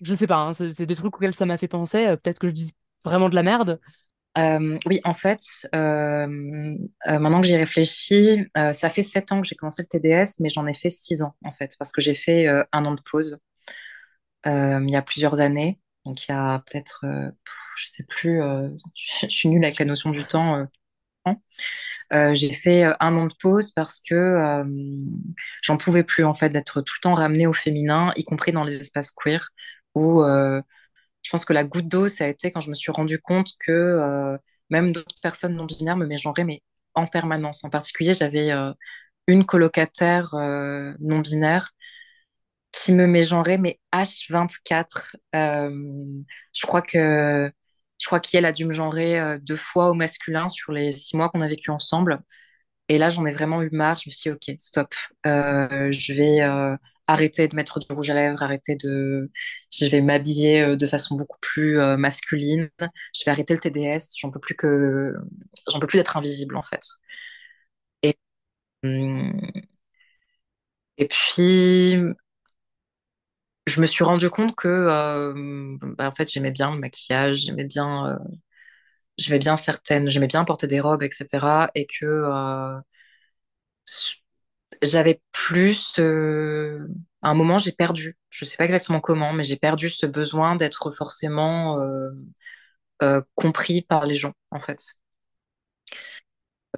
[0.00, 2.06] Je sais pas, hein, c'est des trucs auxquels ça m'a fait penser.
[2.06, 2.72] euh, Peut-être que je dis
[3.04, 3.80] vraiment de la merde.
[4.86, 5.40] Oui, en fait,
[5.74, 6.26] euh,
[7.06, 10.50] maintenant que j'y réfléchis, euh, ça fait sept ans que j'ai commencé le TDS, mais
[10.50, 13.38] j'en ai fait six ans, en fait, parce que j'ai fait un an de pause
[14.46, 15.80] il y a plusieurs années.
[16.04, 17.04] Donc, il y a peut-être,
[17.76, 18.40] je sais plus,
[18.94, 20.66] je suis nulle avec la notion du temps.
[22.12, 24.64] Euh, j'ai fait euh, un an de pause parce que euh,
[25.62, 28.64] j'en pouvais plus en fait d'être tout le temps ramenée au féminin, y compris dans
[28.64, 29.48] les espaces queer,
[29.94, 33.18] où je pense que la goutte d'eau, ça a été quand je me suis rendu
[33.20, 34.36] compte que
[34.70, 36.62] même d'autres personnes non binaires me mégenraient, mais
[36.94, 37.64] en permanence.
[37.64, 38.50] En particulier, j'avais
[39.26, 40.34] une colocataire
[41.00, 41.70] non binaire
[42.72, 45.16] qui me mégenrait, mais H24.
[45.34, 45.70] Euh,
[46.52, 47.50] je crois que
[48.04, 51.16] je crois qu'elle a dû me genrer euh, deux fois au masculin sur les six
[51.16, 52.20] mois qu'on a vécu ensemble.
[52.88, 53.98] Et là, j'en ai vraiment eu marre.
[53.98, 54.94] Je me suis dit, OK, stop.
[55.26, 59.30] Euh, je vais euh, arrêter de mettre du rouge à lèvres, arrêter de...
[59.72, 62.70] Je vais m'habiller de façon beaucoup plus masculine.
[63.14, 64.14] Je vais arrêter le TDS.
[64.20, 65.14] J'en peux plus que...
[65.72, 66.82] J'en peux plus d'être invisible, en fait.
[68.02, 68.16] Et,
[68.84, 69.40] hum,
[70.98, 71.96] et puis,
[73.66, 77.64] je me suis rendu compte que, euh, bah, en fait, j'aimais bien le maquillage, j'aimais
[77.64, 78.18] bien, euh,
[79.18, 80.10] j'aimais bien certaines...
[80.10, 81.70] J'aimais bien porter des robes, etc.
[81.74, 82.06] Et que...
[82.06, 82.80] euh,
[84.82, 86.86] j'avais plus euh,
[87.22, 90.56] à un moment j'ai perdu je sais pas exactement comment mais j'ai perdu ce besoin
[90.56, 92.10] d'être forcément euh,
[93.02, 94.78] euh, compris par les gens en fait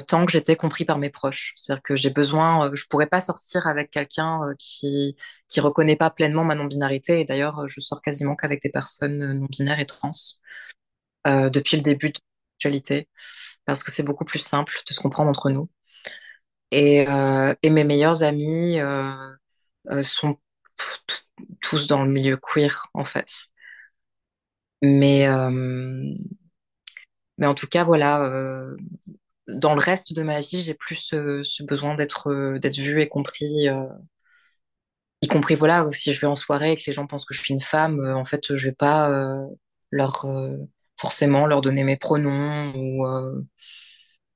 [0.09, 1.53] tant que j'étais compris par mes proches.
[1.57, 5.17] C'est-à-dire que j'ai besoin euh, je pourrais pas sortir avec quelqu'un euh, qui
[5.49, 7.21] qui reconnaît pas pleinement ma non-binarité.
[7.21, 10.11] Et d'ailleurs je sors quasiment qu'avec des personnes euh, non-binaires et trans
[11.27, 12.19] euh, depuis le début de
[12.55, 13.09] l'actualité
[13.65, 15.69] parce que c'est beaucoup plus simple de se comprendre entre nous.
[16.71, 19.13] Et, euh, et mes meilleurs amis euh,
[20.03, 20.39] sont
[21.61, 23.49] tous dans le milieu queer, en fait.
[24.83, 25.27] Mais,
[27.39, 28.29] mais en tout cas, voilà,
[29.49, 33.09] dans le reste de ma vie, j'ai plus ce, besoin d'être euh, d'être vue et
[33.09, 33.85] compris, euh,
[35.23, 37.41] y compris, voilà, si je vais en soirée et que les gens pensent que je
[37.41, 39.11] suis une femme, euh, en fait, je vais pas
[39.91, 40.27] leur
[40.99, 43.07] forcément leur donner mes pronoms ou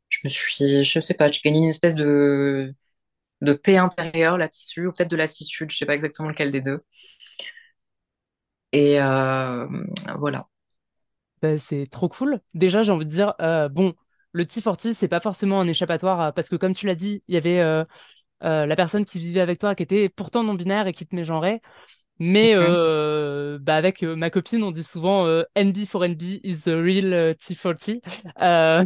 [0.09, 2.75] je me suis, je sais pas, j'ai gagné une espèce de
[3.63, 6.81] paix intérieure là-dessus, ou peut-être de lassitude, je sais pas exactement lequel des deux.
[8.73, 10.49] Et voilà.
[11.43, 12.41] Bah, c'est trop cool.
[12.55, 13.35] Déjà, j'ai envie de dire,
[13.71, 13.95] bon,
[14.33, 17.35] le T40, c'est pas forcément un échappatoire à- parce que comme tu l'as dit, il
[17.35, 17.85] y avait euh,
[18.45, 21.61] euh, la personne qui vivait avec toi qui était pourtant non-binaire et qui te mégenrait.
[22.19, 26.63] Mais euh, bah avec euh, ma copine, on dit souvent euh, NB for NB is
[26.65, 28.01] the real euh, T40.
[28.43, 28.85] Euh,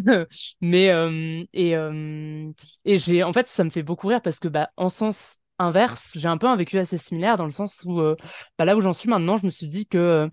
[0.60, 2.50] mais euh, et euh,
[2.84, 6.12] et j'ai en fait ça me fait beaucoup rire parce que bah en sens inverse,
[6.18, 8.16] j'ai un peu un vécu assez similaire dans le sens où euh,
[8.58, 10.28] bah, là où j'en suis maintenant, je me suis dit que euh,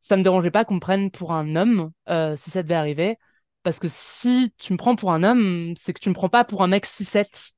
[0.00, 3.16] ça me dérangeait pas qu'on me prenne pour un homme euh, si ça devait arriver.
[3.62, 6.44] Parce que si tu me prends pour un homme, c'est que tu me prends pas
[6.44, 7.52] pour un mec 6-7.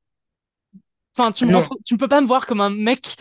[1.19, 3.17] Enfin, tu me Non, rentres- tu ne peux pas me voir comme un mec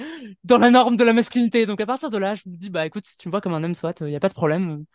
[0.46, 1.66] dans la norme de la masculinité.
[1.66, 3.54] Donc à partir de là, je me dis, bah écoute, si tu me vois comme
[3.54, 4.86] un homme, soit, il n'y a pas de problème.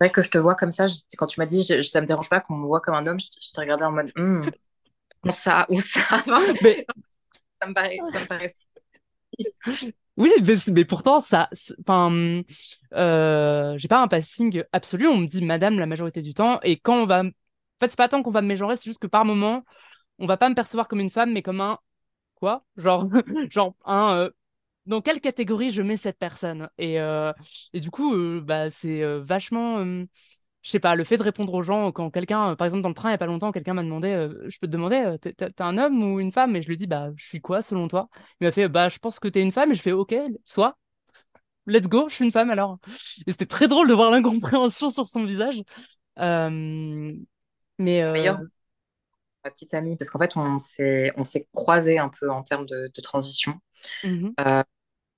[0.00, 0.86] c'est vrai que je te vois comme ça.
[0.86, 3.06] je- quand tu m'as dit, je, ça me dérange pas qu'on me voit comme un
[3.06, 4.50] homme, je, je t'ai regardé en mode, Hmm,
[5.30, 6.02] ça, où ça?
[6.62, 6.86] Mais
[7.62, 8.52] Ça me paraît, ça me paraît.
[10.16, 10.30] oui,
[10.72, 11.48] mais, pourtant, ça,
[11.80, 12.42] enfin,
[12.94, 15.06] euh, j'ai pas un passing absolu.
[15.08, 16.58] On me dit madame la majorité du temps.
[16.62, 17.30] Et quand on va, en
[17.80, 19.64] fait, c'est pas tant qu'on va me mégenrer, c'est juste que par moment,
[20.18, 21.78] on va pas me percevoir comme une femme, mais comme un
[22.36, 22.64] quoi?
[22.76, 23.08] Genre,
[23.50, 24.14] genre un.
[24.16, 24.30] euh,
[24.86, 26.68] dans quelle catégorie je mets cette personne?
[26.78, 27.32] Et, euh,
[27.74, 29.84] et du coup, bah, c'est vachement,
[30.66, 32.88] je sais pas, le fait de répondre aux gens quand quelqu'un, euh, par exemple dans
[32.88, 34.96] le train il y a pas longtemps, quelqu'un m'a demandé, euh, je peux te demander,
[34.96, 36.56] euh, t'es un homme ou une femme?
[36.56, 38.08] Et je lui dis, bah, je suis quoi selon toi?
[38.40, 39.70] Il m'a fait, bah, je pense que t'es une femme.
[39.70, 40.12] Et je fais, ok,
[40.44, 40.76] soit.
[41.68, 42.78] Let's go, je suis une femme alors.
[43.28, 45.62] Et c'était très drôle de voir l'incompréhension sur son visage.
[46.18, 47.12] Euh,
[47.78, 48.34] mais euh,
[49.44, 52.66] ma petite amie, parce qu'en fait, on s'est, on s'est croisés un peu en termes
[52.66, 53.54] de, de transition.
[54.02, 54.36] mhm.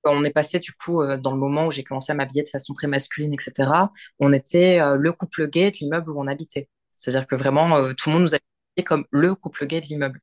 [0.04, 2.48] On est passé du coup euh, dans le moment où j'ai commencé à m'habiller de
[2.48, 3.92] façon très masculine, etc.
[4.20, 6.68] On était euh, le couple gay de l'immeuble où on habitait.
[6.94, 8.38] C'est-à-dire que vraiment, euh, tout le monde nous a
[8.86, 10.20] comme le couple gay de l'immeuble.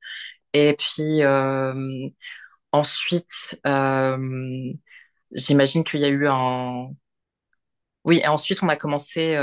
[0.53, 1.21] Et puis
[2.71, 3.59] ensuite,
[5.31, 6.89] j'imagine qu'il y a eu un...
[8.03, 9.35] Oui, et ensuite on a commencé,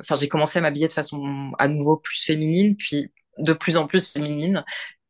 [0.00, 3.86] enfin j'ai commencé à m'habiller de façon à nouveau plus féminine, puis de plus en
[3.86, 4.64] plus féminine.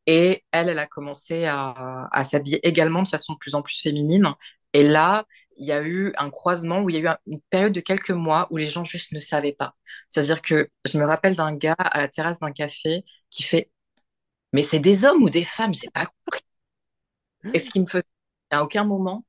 [0.06, 3.80] Et elle, elle a commencé à, à s'habiller également de façon de plus en plus
[3.80, 4.32] féminine.
[4.72, 7.40] Et là, il y a eu un croisement où il y a eu un- une
[7.50, 9.74] période de quelques mois où les gens juste ne savaient pas.
[10.08, 13.70] C'est-à-dire que je me rappelle d'un gars à la terrasse d'un café qui fait,
[14.52, 15.74] mais c'est des hommes ou des femmes?
[15.74, 16.42] J'ai pas compris.
[17.54, 18.04] Et ce qui me faisait,
[18.50, 19.24] à aucun moment,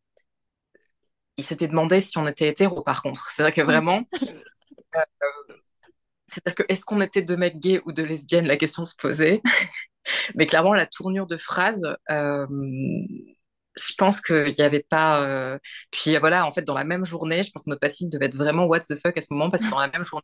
[1.37, 3.29] il s'était demandé si on était hétéro, par contre.
[3.31, 4.03] C'est-à-dire que vraiment,
[6.33, 8.47] c'est-à-dire que est-ce qu'on était deux mecs gays ou deux lesbiennes?
[8.47, 9.41] La question se posait.
[10.35, 12.47] Mais clairement, la tournure de phrase, euh,
[13.75, 15.23] je pense qu'il n'y avait pas.
[15.25, 15.57] euh,
[15.91, 18.35] Puis voilà, en fait, dans la même journée, je pense que notre passing devait être
[18.35, 20.23] vraiment what the fuck à ce moment, parce que dans la même journée,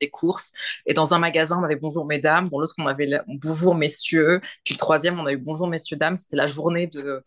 [0.00, 0.52] des courses.
[0.86, 2.48] Et dans un magasin, on avait bonjour mesdames.
[2.50, 3.08] Dans l'autre, on avait
[3.42, 4.40] bonjour messieurs.
[4.64, 6.16] Puis le troisième, on a eu bonjour messieurs dames.
[6.16, 7.22] C'était la journée de.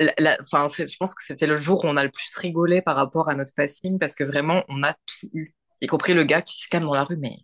[0.00, 2.82] la- la- Enfin, je pense que c'était le jour où on a le plus rigolé
[2.82, 5.54] par rapport à notre passing, parce que vraiment, on a tout eu.
[5.80, 7.36] Y compris le gars qui se calme dans la rue, mais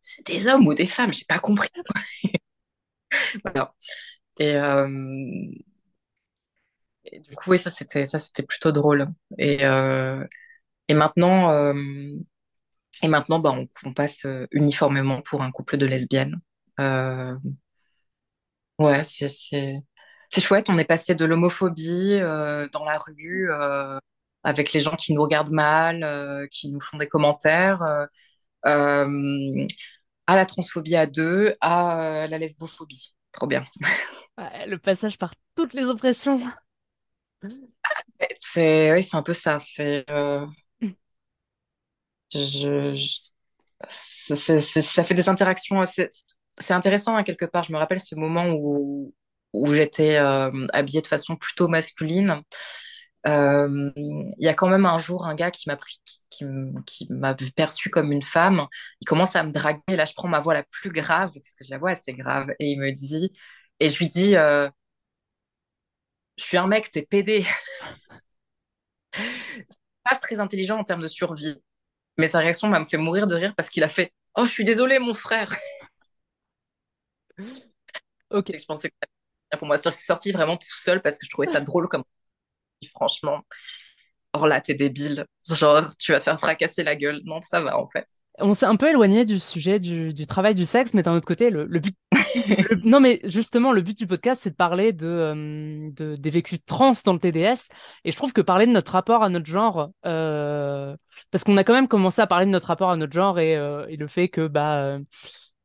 [0.00, 1.70] c'est des hommes ou des femmes, j'ai pas compris.
[3.44, 3.74] Voilà.
[4.38, 4.86] Et, euh,
[7.04, 9.06] Et du coup, oui, ça c'était ça c'était plutôt drôle.
[9.38, 10.26] Et, euh,
[10.88, 11.74] et maintenant, euh,
[13.02, 16.40] et maintenant, bah, on, passe uniformément pour un couple de lesbiennes.
[18.78, 20.70] Ouais, c'est c'est chouette.
[20.70, 22.20] On est passé de l'homophobie
[22.72, 23.50] dans la rue
[24.44, 28.06] avec les gens qui nous regardent mal, euh, qui nous font des commentaires, euh,
[28.66, 29.66] euh,
[30.26, 33.14] à la transphobie à deux, à la lesbophobie.
[33.32, 33.66] Trop bien.
[34.38, 36.40] Ouais, le passage par toutes les oppressions.
[38.40, 39.58] C'est oui, c'est un peu ça.
[39.60, 40.04] C'est
[42.32, 42.94] je,
[43.88, 45.84] ça fait des interactions.
[45.86, 46.08] C'est
[46.58, 47.64] c'est intéressant hein, quelque part.
[47.64, 49.14] Je me rappelle ce moment où,
[49.52, 52.42] où j'étais euh, habillée de façon plutôt masculine.
[53.26, 56.44] Euh, Il y a quand même un jour un gars qui m'a pris, qui, qui
[56.44, 58.66] m- qui m'a perçue comme une femme.
[59.00, 59.80] Il commence à me draguer.
[59.96, 62.48] Là, je prends ma voix la plus grave parce que la voix c'est grave.
[62.60, 63.32] Et il me dit,
[63.80, 64.68] et je lui dis, euh,
[66.36, 67.44] je suis un mec, t'es pédé.
[70.04, 71.56] Pas très intelligent en termes de survie.
[72.18, 74.64] Mais sa réaction m'a fait mourir de rire parce qu'il a fait, oh, je suis
[74.64, 75.54] désolé, mon frère.
[78.30, 78.52] Ok.
[78.58, 79.76] Je pensais que pour moi.
[79.78, 82.04] C'est sorti vraiment tout seul parce que je trouvais ça drôle comme
[82.86, 83.40] franchement.
[84.34, 85.26] Or là, t'es débile.
[85.50, 87.20] Genre, tu vas te faire fracasser la gueule.
[87.24, 88.06] Non, ça va en fait.
[88.40, 91.26] On s'est un peu éloigné du sujet du, du travail du sexe, mais d'un autre
[91.26, 91.96] côté, le, le but.
[92.12, 96.30] le- non, mais justement, le but du podcast, c'est de parler de, euh, de- des
[96.30, 97.68] vécus trans dans le TDS.
[98.04, 100.96] Et je trouve que parler de notre rapport à notre genre, euh,
[101.32, 103.56] parce qu'on a quand même commencé à parler de notre rapport à notre genre et,
[103.56, 104.98] euh, et le fait que bah,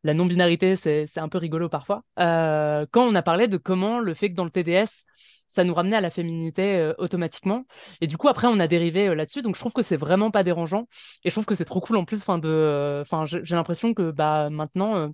[0.04, 2.04] la non-binarité, c'est, un peu rigolo parfois.
[2.20, 5.06] Euh, quand on a parlé de comment le fait que dans le TDS,
[5.48, 7.66] ça nous ramenait à la féminité euh, automatiquement.
[8.02, 9.42] Et du coup, après, on a dérivé euh, là-dessus.
[9.42, 10.88] Donc, je trouve que c'est vraiment pas dérangeant.
[11.24, 12.22] Et je trouve que c'est trop cool en plus.
[12.28, 15.12] Enfin, j'ai l'impression que bah maintenant,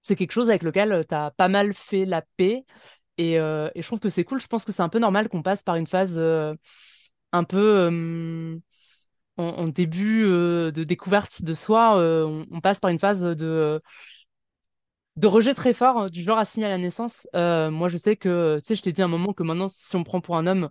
[0.00, 2.64] c'est quelque chose avec lequel tu as pas mal fait la paix.
[3.18, 4.40] Et, je trouve que c'est cool.
[4.40, 6.18] Je pense que c'est un peu normal qu'on passe par une phase
[7.32, 8.60] un peu
[9.36, 11.98] en, en début euh, de découverte de soi.
[11.98, 13.80] euh, on, passe par une phase de
[15.16, 17.26] de rejet très fort euh, du genre assigné à la naissance.
[17.34, 19.94] Euh, moi, je sais que, tu sais, je t'ai dit un moment que maintenant, si
[19.96, 20.68] on me prend pour un homme,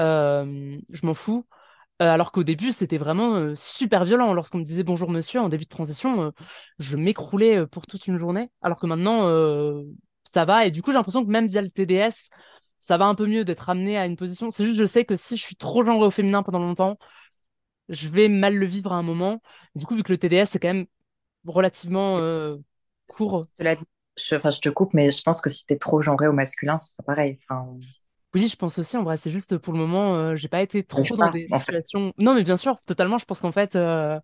[0.00, 1.46] euh, je m'en fous.
[2.02, 4.34] Euh, alors qu'au début, c'était vraiment euh, super violent.
[4.34, 6.30] Lorsqu'on me disait bonjour monsieur en début de transition, euh,
[6.78, 8.50] je m'écroulais euh, pour toute une journée.
[8.62, 9.84] Alors que maintenant, euh,
[10.24, 10.66] ça va.
[10.66, 12.30] Et du coup, j'ai l'impression que même via le TDS,
[12.78, 14.50] ça va un peu mieux d'être amené à une position.
[14.50, 16.98] C'est juste, je sais que si je suis trop genrée au féminin pendant longtemps,
[17.88, 19.42] je vais mal le vivre à un moment.
[19.74, 20.86] Du coup, vu que le TDS, c'est quand même
[21.46, 22.56] relativement euh,
[23.08, 23.84] court Cela dit,
[24.16, 26.76] je, enfin, je te coupe, mais je pense que si t'es trop genré au masculin,
[26.78, 27.38] ce sera pareil.
[27.48, 27.78] Enfin,
[28.34, 30.84] Oui, je pense aussi, en vrai, c'est juste pour le moment, euh, j'ai pas été
[30.84, 31.72] trop dans pas, des fait.
[31.72, 32.12] situations.
[32.18, 34.20] Non, mais bien sûr, totalement, je pense qu'en fait, euh,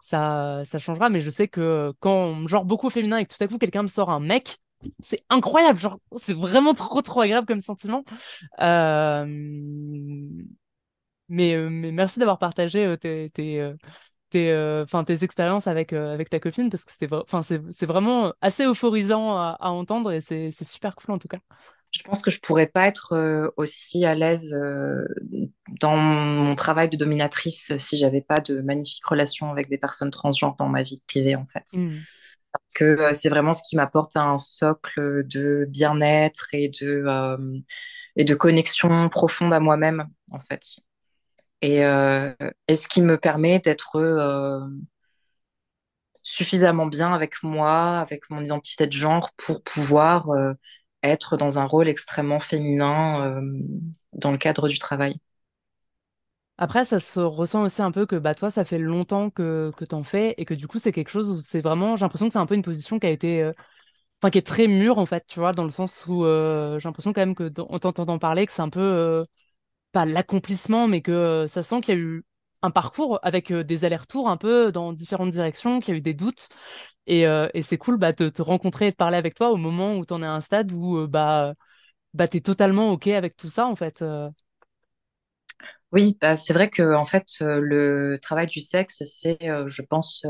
[0.00, 3.42] ça, ça changera, mais je sais que quand, genre, beaucoup au féminin et que tout
[3.42, 4.58] à coup, quelqu'un me sort un mec,
[5.00, 8.04] c'est incroyable, genre, c'est vraiment trop, trop agréable comme sentiment.
[8.60, 9.26] Euh,
[11.28, 16.40] mais, euh, mais merci d'avoir partagé euh, tes, tes, euh, tes, expériences avec, avec ta
[16.40, 17.08] copine parce que c'était,
[17.70, 21.38] c'est, vraiment assez euphorisant à, à entendre et c'est, super cool en tout cas.
[21.90, 24.54] Je pense que je pourrais pas être aussi à l'aise
[25.80, 30.54] dans mon travail de dominatrice si j'avais pas de magnifiques relations avec des personnes transgenres
[30.56, 31.64] dans ma vie privée, en fait.
[31.72, 31.96] Hmm.
[32.52, 37.58] Parce que c'est vraiment ce qui m'apporte un socle de bien-être et de, euh,
[38.16, 40.80] et de connexion profonde à moi-même, en fait.
[41.62, 42.32] Et, euh,
[42.68, 44.60] et ce qui me permet d'être euh,
[46.22, 50.52] suffisamment bien avec moi, avec mon identité de genre, pour pouvoir euh,
[51.02, 53.60] être dans un rôle extrêmement féminin euh,
[54.12, 55.18] dans le cadre du travail.
[56.60, 59.84] Après, ça se ressent aussi un peu que bah, toi, ça fait longtemps que, que
[59.84, 62.32] t'en fais et que du coup, c'est quelque chose où c'est vraiment, j'ai l'impression que
[62.32, 63.52] c'est un peu une position qui a été,
[64.22, 67.12] enfin, qui est très mûre en fait, tu vois, dans le sens où j'ai l'impression
[67.12, 69.26] quand même que, en t'entendant parler, que c'est un peu,
[69.92, 72.24] pas l'accomplissement, mais que euh, ça sent qu'il y a eu
[72.62, 76.00] un parcours avec euh, des allers-retours un peu dans différentes directions, qu'il y a eu
[76.02, 76.48] des doutes.
[77.06, 79.56] Et, euh, et c'est cool bah, de te rencontrer et de parler avec toi au
[79.56, 81.54] moment où tu en es à un stade où euh, bah,
[82.14, 84.02] bah, tu es totalement OK avec tout ça, en fait.
[84.02, 84.30] euh.
[85.92, 90.24] Oui, bah, c'est vrai que en fait, le travail du sexe, c'est, je pense,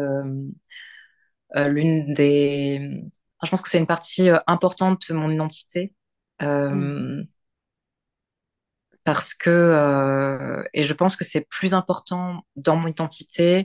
[1.55, 2.79] l'une des.
[3.41, 5.95] enfin, je pense que c'est une partie importante de mon identité.
[6.71, 6.93] Mm.
[9.09, 13.65] Parce que, euh, et je pense que c'est plus important dans mon identité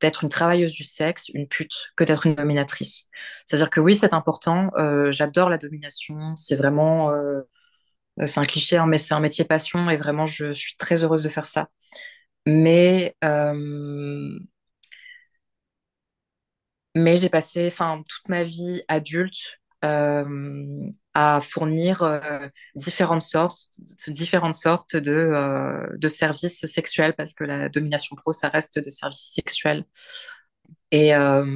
[0.00, 3.08] d'être une travailleuse du sexe, une pute, que d'être une dominatrice.
[3.44, 4.70] C'est-à-dire que oui, c'est important.
[4.78, 6.36] euh, j'adore la domination.
[6.36, 7.40] C'est vraiment, euh,
[8.26, 11.24] c'est un cliché, hein, mais c'est un métier passion et vraiment, je suis très heureuse
[11.24, 11.68] de faire ça.
[12.46, 13.16] Mais,
[16.94, 19.60] mais j'ai passé, enfin, toute ma vie adulte
[21.14, 23.68] à fournir euh, différentes sortes,
[24.08, 28.90] différentes sortes de, euh, de services sexuels parce que la domination pro, ça reste des
[28.90, 29.84] services sexuels.
[30.90, 31.46] Et, euh,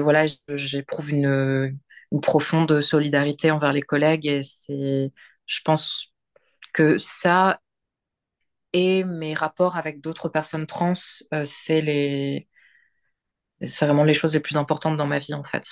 [0.00, 1.78] voilà, j'éprouve une,
[2.22, 4.40] profonde solidarité envers les collègues et
[5.46, 6.14] je pense
[6.72, 7.60] que ça
[8.72, 10.92] et mes rapports avec d'autres personnes trans,
[11.34, 12.48] euh, c'est les,
[13.60, 15.66] c'est vraiment les choses les plus importantes dans ma vie en fait.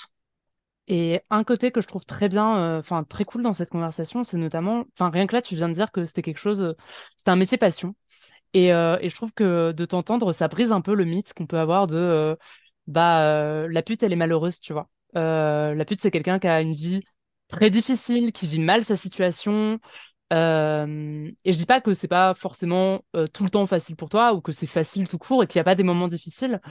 [0.87, 4.21] Et un côté que je trouve très bien, euh, enfin très cool dans cette conversation,
[4.23, 6.73] c'est notamment, enfin rien que là, tu viens de dire que c'était quelque chose, euh,
[7.15, 7.95] c'était un métier passion.
[8.53, 11.47] Et, euh, et je trouve que de t'entendre, ça brise un peu le mythe qu'on
[11.47, 12.37] peut avoir de,
[12.87, 14.89] bah, la pute, elle est malheureuse, tu vois.
[15.15, 17.03] La pute, c'est quelqu'un qui a une vie
[17.49, 19.79] très difficile, qui vit mal sa situation.
[20.31, 23.01] Et je dis pas que c'est pas forcément
[23.33, 25.61] tout le temps facile pour toi ou que c'est facile tout court et qu'il n'y
[25.61, 26.61] a pas des moments difficiles.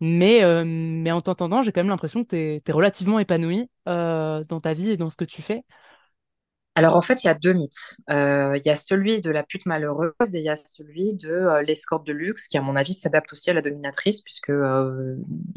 [0.00, 4.42] Mais, euh, mais en t'entendant, j'ai quand même l'impression que t'es, t'es relativement épanoui euh,
[4.44, 5.62] dans ta vie et dans ce que tu fais.
[6.74, 7.96] Alors en fait, il y a deux mythes.
[8.10, 11.60] Euh, Il y a celui de la pute malheureuse et il y a celui de
[11.66, 14.52] l'escorte de luxe qui, à mon avis, s'adapte aussi à la dominatrice puisque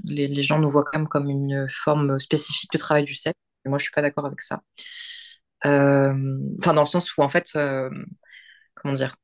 [0.06, 3.40] les, gens nous voient quand même comme une forme spécifique de travail du sexe.
[3.66, 4.62] Moi, je suis pas d'accord avec ça.
[5.64, 7.54] Enfin, dans le sens où en fait,
[8.76, 9.16] comment dire,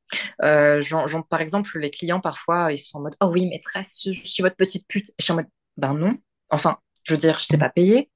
[0.42, 0.82] euh,
[1.28, 4.56] par exemple, les clients parfois, ils sont en mode, oh oui, maîtresse, je suis votre
[4.56, 5.10] petite pute.
[5.10, 6.16] Et je suis en mode, ben non.
[6.50, 8.10] Enfin, je veux dire, je t'ai pas payé.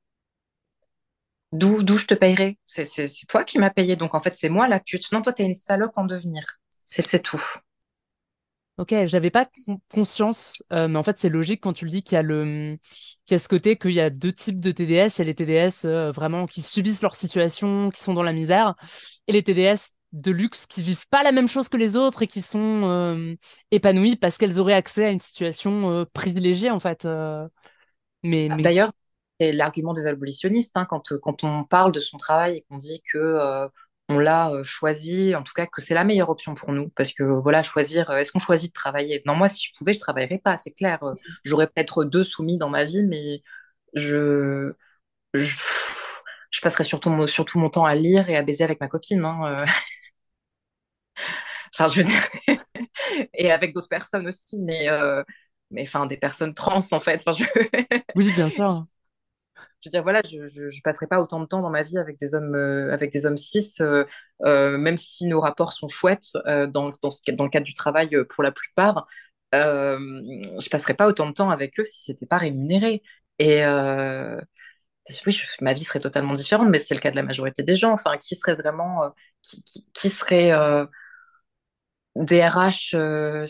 [1.53, 2.59] D'où, je te payerai?
[2.65, 5.13] C'est, c'est, toi qui m'as payé, donc en fait, c'est moi la pute.
[5.13, 6.43] Non, toi, t'es une salope en devenir.
[6.85, 7.41] C'est, tout.
[8.77, 12.03] Ok, j'avais pas con- conscience, euh, mais en fait c'est logique quand tu le dis
[12.03, 12.77] qu'il y a le,
[13.25, 15.17] qu'il y a ce côté qu'il y a deux types de TDS.
[15.17, 18.33] Il y a les TDS euh, vraiment qui subissent leur situation, qui sont dans la
[18.33, 18.75] misère,
[19.29, 22.29] et les TDS de luxe qui vivent pas la même chose que les autres et
[22.29, 23.37] qui sont euh,
[23.73, 27.07] épanouies parce qu'elles auraient accès à une situation euh, privilégiée en fait.
[27.07, 27.49] euh.
[28.25, 28.93] mais mais D'ailleurs,
[29.41, 33.03] c'est l'argument des abolitionnistes, hein, quand, quand on parle de son travail et qu'on dit
[33.13, 33.69] que
[34.11, 37.23] on l'a choisi, en tout cas que c'est la meilleure option pour nous, parce que
[37.25, 39.23] voilà, choisir, est-ce qu'on choisit de travailler?
[39.27, 41.01] Non, moi, si je pouvais, je travaillerais pas, c'est clair.
[41.45, 43.43] J'aurais peut-être deux soumis dans ma vie, mais
[43.95, 44.73] je,
[45.35, 45.57] je,
[46.51, 49.25] je passerais surtout, mon- surtout mon temps à lire et à baiser avec ma copine.
[49.25, 49.65] hein.
[51.75, 52.23] Enfin, je veux dire,
[53.35, 55.23] et avec d'autres personnes aussi, mais, euh,
[55.71, 57.23] mais enfin, des personnes trans, en fait.
[57.27, 57.45] Enfin, je...
[58.15, 58.87] oui, bien sûr.
[59.81, 61.99] je veux dire, voilà, je, je, je passerai pas autant de temps dans ma vie
[61.99, 64.05] avec des hommes, euh, avec des hommes cis, euh,
[64.79, 68.43] même si nos rapports sont chouettes dans, dans, ce, dans le cadre du travail pour
[68.43, 69.07] la plupart.
[69.53, 73.03] Je passerai pas autant de temps avec eux si c'était pas rémunéré.
[73.39, 73.63] Et
[75.27, 77.77] oui, je- ma vie serait totalement différente, mais c'est le cas de la majorité des
[77.77, 77.93] gens.
[77.93, 79.13] Enfin, qui serait vraiment,
[79.43, 80.51] qui, qui, qui serait
[82.17, 83.45] DRH, euh,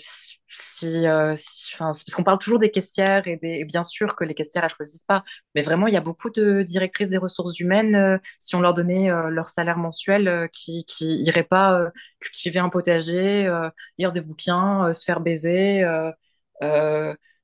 [0.48, 4.24] si, euh, si- parce qu'on parle toujours des caissières et, des, et bien sûr que
[4.24, 7.58] les caissières elles choisissent pas, mais vraiment il y a beaucoup de directrices des ressources
[7.60, 11.78] humaines euh, si on leur donnait euh, leur salaire mensuel euh, qui qui iraient pas
[11.80, 11.90] euh,
[12.20, 13.50] cultiver un potager,
[13.98, 15.84] lire des bouquins, se faire baiser,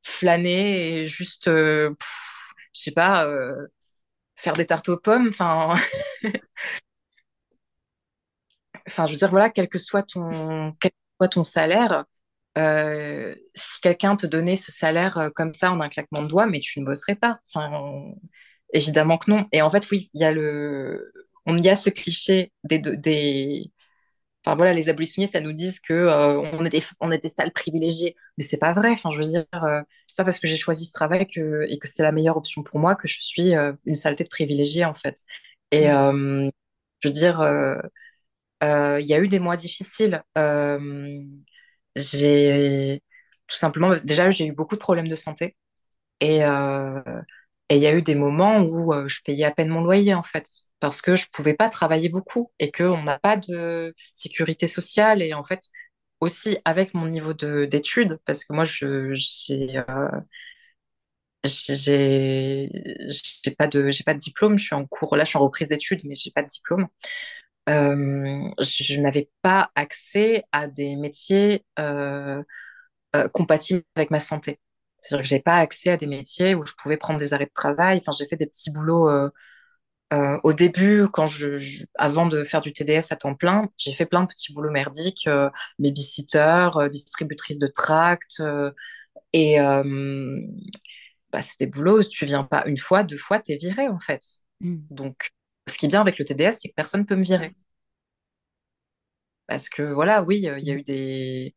[0.03, 1.91] flâner et juste je
[2.73, 3.27] sais pas
[4.37, 5.29] faire des tartes aux pommes.
[5.29, 5.75] Enfin
[8.87, 10.73] enfin je veux dire voilà quel que soit ton
[11.21, 12.05] que soit ton salaire
[12.59, 16.47] euh, si quelqu'un te donnait ce salaire euh, comme ça en un claquement de doigts,
[16.47, 17.41] mais tu ne bosserais pas.
[17.49, 18.17] Enfin, on-
[18.75, 19.47] évidemment que non.
[19.53, 21.13] Et en fait, oui, il y a le,
[21.47, 23.73] on y a ce cliché des, des,
[24.45, 27.29] enfin voilà, les abolitionnistes, ça nous disent que euh, on est des, on est des
[27.29, 28.91] sales privilégiés, mais c'est pas vrai.
[28.93, 31.79] Enfin, je veux dire, euh, c'est pas parce que j'ai choisi ce travail que et
[31.79, 33.53] que c'est la meilleure option pour moi que je suis
[33.87, 35.17] une saleté de privilégié en fait.
[35.73, 35.93] Et Mm.
[35.93, 36.51] euh,
[37.01, 37.41] je veux dire,
[38.63, 40.23] il y a eu des mois difficiles.
[40.39, 40.79] Euh,
[41.97, 43.03] j'ai
[43.47, 45.57] tout simplement, déjà, j'ai eu beaucoup de problèmes de santé.
[46.21, 47.03] Et euh,
[47.71, 50.23] il y a eu des moments où euh, je payais à peine mon loyer en
[50.25, 50.47] fait
[50.81, 55.23] parce que je pouvais pas travailler beaucoup et qu'on n'a pas de sécurité sociale.
[55.23, 55.63] Et en fait
[56.21, 60.11] aussi avec mon niveau de d'études parce que moi je j'ai euh,
[63.59, 64.59] pas de pas de diplôme.
[64.59, 66.89] Je suis en cours là je suis en reprise d'études mais j'ai pas de diplôme
[67.71, 72.43] euh, je, je n'avais pas accès à des métiers euh,
[73.17, 74.61] euh, compatibles avec ma santé.
[75.03, 77.53] C'est-à-dire que j'ai pas accès à des métiers où je pouvais prendre des arrêts de
[77.55, 77.99] travail.
[78.01, 79.09] Enfin, j'ai fait des petits boulots
[80.43, 84.07] au début, quand je, je- avant de faire du TDS à temps plein, j'ai fait
[84.07, 85.29] plein de petits boulots merdiques,
[85.79, 88.43] babysitter, distributrice de tracts,
[89.33, 89.59] et
[91.33, 93.99] bah, c'est des boulots où tu viens pas une fois, deux fois, t'es viré en
[93.99, 94.23] fait.
[94.61, 94.77] Mm.
[94.91, 95.31] Donc,
[95.71, 97.55] ce qui est bien avec le TDS, c'est que personne peut me virer.
[99.47, 100.81] Parce que voilà, oui, euh, il y a Mm.
[100.81, 101.55] eu des,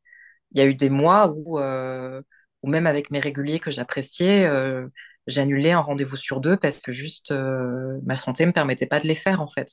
[0.51, 2.21] il y a eu des mois où, euh,
[2.63, 4.87] où même avec mes réguliers que j'appréciais, euh,
[5.27, 9.07] j'annulais un rendez-vous sur deux parce que juste euh, ma santé me permettait pas de
[9.07, 9.69] les faire en fait.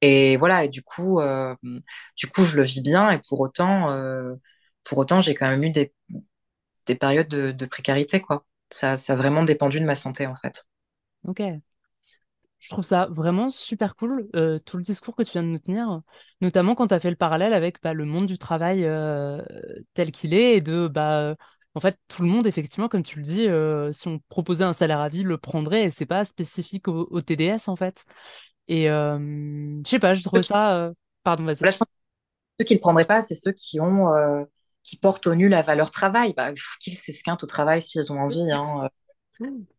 [0.00, 1.20] Et voilà, et du coup,
[2.16, 3.88] du coup, je le vis bien et pour autant,
[4.84, 5.92] pour autant, j'ai quand même eu des,
[6.86, 8.46] des périodes de, de précarité quoi.
[8.70, 10.64] Ça, ça a vraiment dépendu de ma santé en fait.
[11.24, 11.62] Ok.
[12.62, 15.58] Je trouve ça vraiment super cool, euh, tout le discours que tu viens de nous
[15.58, 16.00] tenir,
[16.40, 19.42] notamment quand tu as fait le parallèle avec bah, le monde du travail euh,
[19.94, 21.34] tel qu'il est et de, bah,
[21.74, 24.72] en fait, tout le monde, effectivement, comme tu le dis, euh, si on proposait un
[24.72, 28.04] salaire à vie, le prendrait et c'est pas spécifique au, au TDS, en fait.
[28.68, 29.18] Et euh,
[29.84, 30.76] je sais pas, je qui, ça.
[30.76, 30.92] euh,
[31.24, 31.64] Pardon, vas-y.
[32.60, 34.44] ceux qui le prendraient pas, c'est ceux qui ont, euh,
[34.82, 36.34] qui portent au nu la valeur travail.
[36.36, 38.88] Bah, qu'ils s'esquintent au travail s'ils ont envie, hein.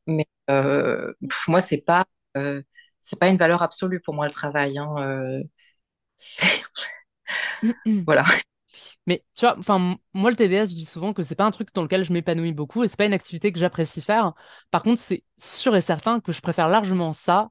[0.08, 2.06] Mais euh, pff, moi, c'est pas,
[2.38, 2.62] euh,
[3.04, 4.80] c'est pas une valeur absolue pour moi le travail.
[4.80, 5.44] Hein, euh,
[6.18, 6.64] c'est-
[8.06, 8.24] voilà.
[9.08, 11.70] Mais tu vois, enfin, moi, le TDS, je dis souvent que c'est pas un truc
[11.76, 14.34] dans lequel je m'épanouis beaucoup et c'est pas une activité que j'apprécie faire.
[14.72, 17.50] Par contre, c'est sûr et certain que je préfère largement ça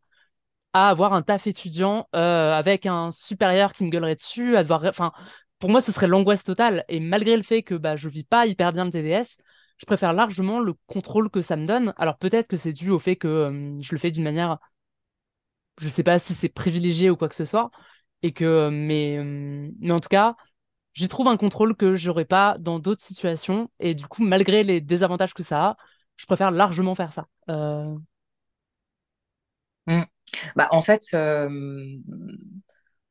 [0.74, 4.84] à avoir un taf étudiant euh, avec un supérieur qui me gueulerait dessus, à devoir...
[4.86, 5.12] Enfin,
[5.58, 6.84] pour moi, ce serait l'angoisse totale.
[6.88, 9.38] Et malgré le fait que bah, je vis pas hyper bien le TDS,
[9.78, 11.94] je préfère largement le contrôle que ça me donne.
[11.98, 14.58] Alors peut-être que c'est dû au fait que euh, je le fais d'une manière,
[15.80, 17.70] je sais pas si c'est privilégié ou quoi que ce soit,
[18.22, 19.18] et que, mais,
[19.80, 20.36] mais en tout cas,
[20.94, 23.70] j'y trouve un contrôle que j'aurais pas dans d'autres situations.
[23.80, 25.76] Et du coup, malgré les désavantages que ça a,
[26.16, 27.26] je préfère largement faire ça.
[27.50, 27.94] Euh,
[29.86, 30.02] Mm.
[30.56, 31.48] Bah, en fait, euh,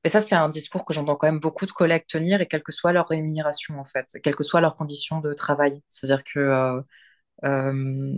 [0.05, 2.71] ça, c'est un discours que j'entends quand même beaucoup de collègues tenir, et quelle que
[2.71, 5.83] soit leur rémunération, en fait, quelles que soient leurs conditions de travail.
[5.87, 6.39] C'est-à-dire que
[7.45, 8.13] euh,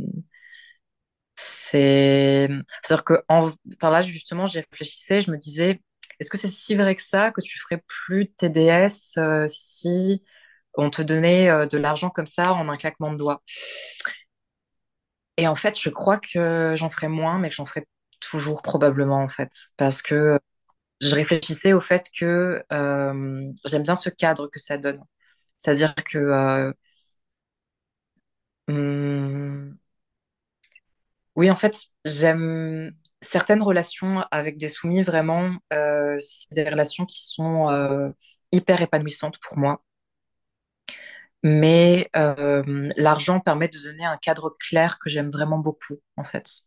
[1.35, 2.47] c'est,
[2.83, 5.81] c'est-à-dire que en, enfin là, justement, j'y réfléchissais, je me disais,
[6.19, 10.23] est-ce que c'est si vrai que ça que tu ferais plus de TDS euh, si
[10.75, 13.41] on te donnait euh, de l'argent comme ça en un claquement de doigts?
[15.37, 17.87] Et en fait, je crois que j'en ferais moins, mais que j'en ferais
[18.19, 20.39] toujours probablement, en fait, parce que
[21.01, 25.01] je réfléchissais au fait que euh, j'aime bien ce cadre que ça donne.
[25.57, 26.73] C'est-à-dire que
[28.67, 29.79] hum,
[31.35, 37.23] oui, en fait, j'aime certaines relations avec des soumis, vraiment, euh, c'est des relations qui
[37.23, 38.09] sont euh,
[38.51, 39.81] hyper épanouissantes pour moi.
[41.43, 46.61] Mais euh, l'argent permet de donner un cadre clair que j'aime vraiment beaucoup, en fait.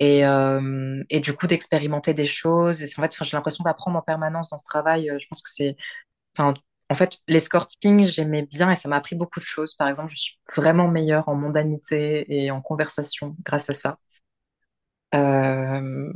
[0.00, 2.82] Et, euh, et du coup, d'expérimenter des choses.
[2.82, 5.10] Et en fait, j'ai l'impression d'apprendre en permanence dans ce travail.
[5.10, 5.76] Euh, Je pense que c'est
[6.38, 6.54] Enfin,
[6.90, 9.74] en fait, l'escorting, j'aimais bien et ça m'a appris beaucoup de choses.
[9.76, 13.98] Par exemple, je suis vraiment meilleure en mondanité et en conversation grâce à ça.
[15.14, 16.12] Euh,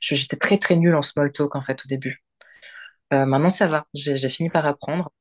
[0.00, 2.22] j'étais très très nulle en small talk en fait au début.
[3.14, 3.86] Euh, maintenant, ça va.
[3.94, 5.12] J'ai fini par apprendre.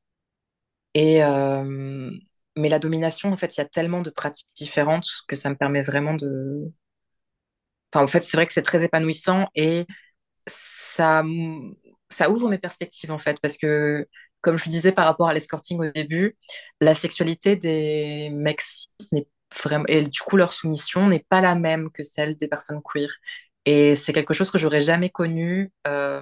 [0.93, 2.11] Et, euh,
[2.55, 5.55] mais la domination, en fait, il y a tellement de pratiques différentes que ça me
[5.55, 6.71] permet vraiment de...
[7.93, 9.85] Enfin, en fait, c'est vrai que c'est très épanouissant et
[10.47, 11.23] ça,
[12.09, 14.07] ça ouvre mes perspectives, en fait, parce que,
[14.43, 16.37] comme je le disais par rapport à l'escorting au début,
[16.81, 18.61] la sexualité des mecs
[19.13, 19.27] n'est
[19.63, 19.85] vraiment...
[19.89, 23.09] Et du coup, leur soumission n'est pas la même que celle des personnes queer.
[23.65, 26.21] Et c'est quelque chose que j'aurais jamais connu euh,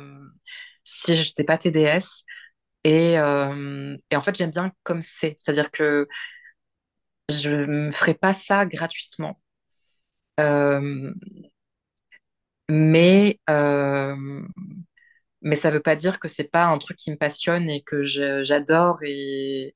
[0.84, 2.24] si je n'étais pas TDS.
[2.84, 5.36] Et, euh, et en fait, j'aime bien comme c'est.
[5.38, 6.08] C'est-à-dire que
[7.30, 9.40] je ne ferai pas ça gratuitement.
[10.40, 11.14] Euh,
[12.70, 13.40] mais,
[15.42, 18.04] mais ça veut pas dire que c'est pas un truc qui me passionne et que
[18.04, 19.00] j'adore.
[19.04, 19.76] Et,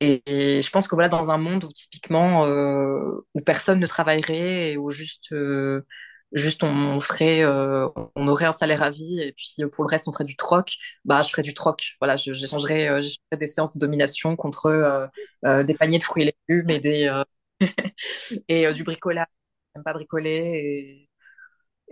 [0.00, 4.72] et, je pense que voilà, dans un monde où typiquement euh, où personne ne travaillerait
[4.72, 5.86] et où juste, euh,
[6.32, 10.08] juste on ferait, euh, on aurait un salaire à vie et puis pour le reste
[10.08, 11.92] on ferait du troc, bah je ferais du troc.
[12.00, 12.90] Voilà, j'échangerais,
[13.38, 15.10] des séances de domination contre
[15.44, 17.22] des paniers de fruits et légumes et des
[18.48, 19.26] et du bricolage.
[19.74, 21.08] J'aime pas bricoler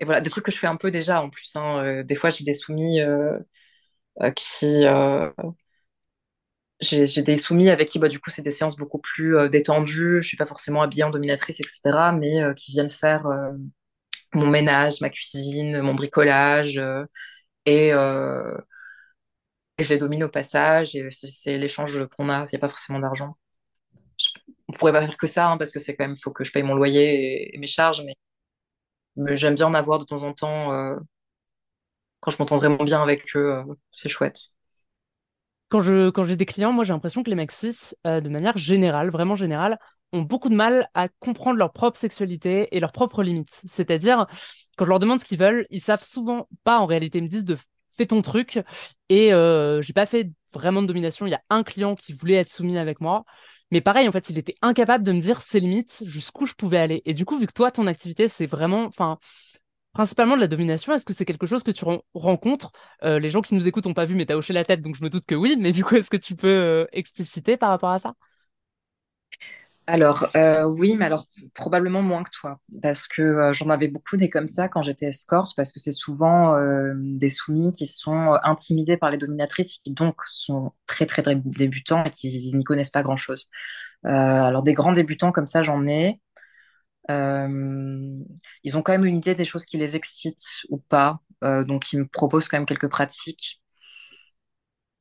[0.01, 1.55] et voilà des trucs que je fais un peu déjà en plus.
[1.57, 1.84] hein.
[1.84, 3.38] Euh, des fois j'ai des soumis euh,
[4.22, 4.86] euh, qui
[6.80, 10.22] j'ai des soumis avec qui, bah, du coup, c'est des séances beaucoup plus détendues.
[10.22, 13.26] Je suis pas forcément habillée en dominatrice, etc., mais qui viennent faire
[14.34, 16.80] mon ménage, ma cuisine, mon bricolage,
[17.66, 17.92] et,
[19.78, 20.94] je les domine au passage.
[20.96, 22.44] Et c'est l'échange qu'on a.
[22.44, 23.36] Il n'y a pas forcément d'argent.
[24.68, 26.53] On pourrait pas faire que ça, hein, parce que c'est quand même, faut que je
[26.53, 28.14] paye mon loyer et, et mes charges, mais,
[29.21, 30.97] mais j'aime bien en avoir de temps en temps euh,
[32.21, 33.53] quand je m'entends vraiment bien avec eux.
[33.55, 34.51] euh, c'est chouette.
[35.68, 38.29] Quand je, quand j'ai des clients, moi j'ai l'impression que les mecs cis, euh, de
[38.29, 39.79] manière générale, vraiment générale,
[40.12, 43.61] ont beaucoup de mal à comprendre leur propre sexualité et leurs propres limites.
[43.66, 44.27] C'est-à-dire,
[44.77, 47.45] quand je leur demande ce qu'ils veulent, ils savent souvent pas en réalité, me disent
[47.45, 47.57] de
[47.97, 48.61] fais ton truc.
[49.09, 51.26] Et euh, j'ai pas fait vraiment de domination.
[51.26, 53.24] Il y a un client qui voulait être soumis avec moi.
[53.72, 56.78] Mais pareil, en fait, il était incapable de me dire ses limites, jusqu'où je pouvais
[56.78, 57.03] aller.
[57.07, 59.18] Et du coup, vu que toi, ton activité, c'est vraiment, enfin,
[59.93, 62.70] Principalement de la domination, est-ce que c'est quelque chose que tu ren- rencontres?
[63.03, 64.95] Euh, les gens qui nous écoutent n'ont pas vu, mais t'as hoché la tête, donc
[64.97, 65.57] je me doute que oui.
[65.59, 68.14] Mais du coup, est-ce que tu peux euh, expliciter par rapport à ça?
[69.93, 74.16] Alors, euh, oui, mais alors probablement moins que toi, parce que euh, j'en avais beaucoup
[74.16, 78.38] des comme ça quand j'étais escorte, parce que c'est souvent euh, des soumis qui sont
[78.45, 82.91] intimidés par les dominatrices, qui donc sont très très, très débutants et qui n'y connaissent
[82.91, 83.49] pas grand-chose.
[84.05, 86.20] Alors des grands débutants comme ça, j'en ai.
[87.09, 92.01] Ils ont quand même une idée des choses qui les excitent ou pas, donc ils
[92.01, 93.59] me proposent quand même quelques pratiques.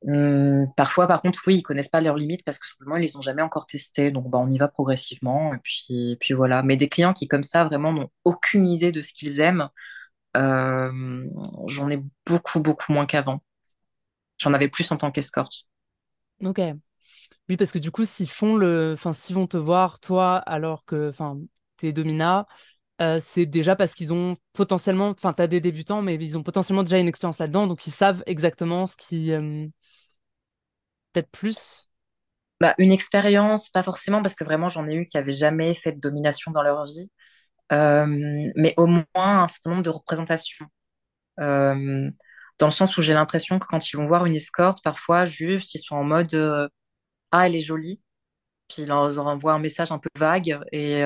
[0.06, 3.16] Hum, parfois, par contre, oui, ils connaissent pas leurs limites parce que simplement ils les
[3.16, 4.10] ont jamais encore testées.
[4.10, 5.54] Donc, bah, on y va progressivement.
[5.54, 6.62] Et puis, puis voilà.
[6.62, 9.68] Mais des clients qui, comme ça, vraiment n'ont aucune idée de ce qu'ils aiment,
[10.36, 11.26] euh,
[11.68, 13.42] j'en ai beaucoup, beaucoup moins qu'avant.
[14.38, 15.66] J'en avais plus en tant qu'escorte.
[16.44, 16.60] Ok.
[17.48, 20.84] Oui, parce que du coup, s'ils font le, enfin, s'ils vont te voir, toi, alors
[20.86, 21.38] que, enfin,
[21.76, 22.46] t'es domina,
[23.02, 26.84] euh, c'est déjà parce qu'ils ont potentiellement, enfin, t'as des débutants, mais ils ont potentiellement
[26.84, 29.66] déjà une expérience là-dedans, donc ils savent exactement ce qui, euh,
[31.12, 31.88] peut-être plus?
[32.60, 35.92] Bah, une expérience, pas forcément, parce que vraiment, j'en ai eu qui avaient jamais fait
[35.92, 37.10] de domination dans leur vie.
[37.72, 38.06] Euh,
[38.56, 40.66] mais au moins un certain nombre de représentations.
[41.40, 42.10] Euh,
[42.58, 45.74] dans le sens où j'ai l'impression que quand ils vont voir une escorte, parfois, juste,
[45.74, 46.68] ils sont en mode euh,
[47.32, 48.02] Ah, elle est jolie.
[48.68, 50.60] Puis ils leur envoie un message un peu vague.
[50.72, 51.04] Et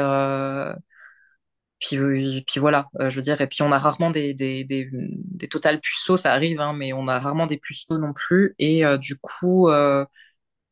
[1.81, 3.41] puis, euh, puis voilà, euh, je veux dire.
[3.41, 6.93] Et puis on a rarement des, des, des, des totales puceaux, ça arrive, hein, mais
[6.93, 8.55] on a rarement des puceaux non plus.
[8.59, 9.68] Et euh, du coup,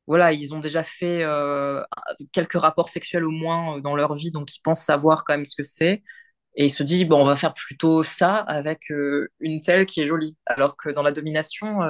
[0.06, 1.24] voilà, ils ont déjà fait
[2.32, 5.56] quelques rapports sexuels au moins dans leur vie, donc ils pensent savoir quand même ce
[5.56, 6.02] que c'est.
[6.56, 8.90] Et ils se disent, bon, on va faire plutôt ça avec
[9.40, 10.36] une telle qui est jolie.
[10.46, 11.80] Alors que dans la domination,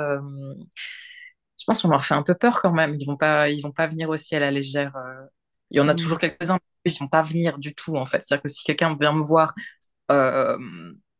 [1.58, 2.96] je pense qu'on leur fait un peu peur quand même.
[3.00, 3.16] Ils vont
[3.48, 4.92] ils vont pas venir aussi à la légère.
[5.72, 5.96] Il y en a Mm.
[5.96, 8.22] toujours quelques-uns, mais ils vont pas venir du tout, en fait.
[8.22, 9.54] C'est-à-dire que si quelqu'un vient me voir
[10.12, 10.58] euh,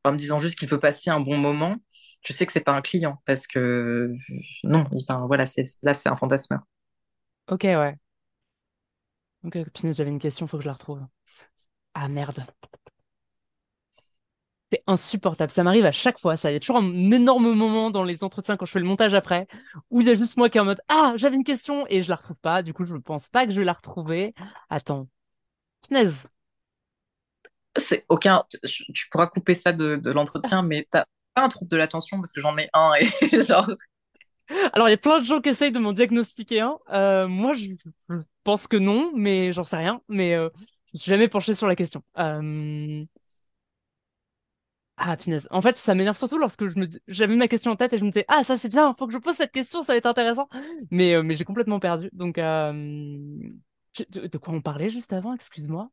[0.05, 1.76] en me disant juste qu'il veut passer un bon moment,
[2.26, 4.14] je sais que c'est pas un client parce que
[4.64, 6.61] non, enfin voilà, c'est là c'est un fantasme.
[7.46, 7.96] Ok, ouais.
[9.44, 9.57] Ok,
[9.92, 11.07] j'avais une question, faut que je la retrouve.
[11.94, 12.46] Ah merde.
[14.72, 15.50] C'est insupportable.
[15.50, 16.34] Ça m'arrive à chaque fois.
[16.34, 18.86] Ça, il y a toujours un énorme moment dans les entretiens quand je fais le
[18.86, 19.46] montage après,
[19.90, 22.02] où il y a juste moi qui est en mode Ah, j'avais une question et
[22.02, 22.62] je la retrouve pas.
[22.62, 24.32] Du coup, je ne pense pas que je vais la retrouver.
[24.70, 25.08] Attends.
[25.86, 26.26] Punaise.
[27.76, 28.44] C'est aucun.
[28.64, 31.04] Tu pourras couper ça de, de l'entretien, mais t'as
[31.34, 33.68] pas un trouble de l'attention parce que j'en ai un et genre
[34.74, 36.78] Alors, il y a plein de gens qui essayent de m'en diagnostiquer un.
[36.92, 37.70] Euh, moi, je,
[38.08, 40.00] je pense que non, mais j'en sais rien.
[40.08, 42.02] Mais euh, je me suis jamais penché sur la question.
[42.18, 43.04] Euh,
[44.97, 45.49] Ah, punaise.
[45.51, 46.86] En fait, ça m'énerve surtout lorsque je me...
[47.09, 49.12] j'avais ma question en tête et je me disais, ah, ça c'est bien, faut que
[49.12, 50.49] je pose cette question, ça va être intéressant.
[50.90, 52.09] Mais, euh, mais j'ai complètement perdu.
[52.12, 52.72] Donc, euh,
[54.11, 55.90] de, de quoi on parlait juste avant, excuse-moi?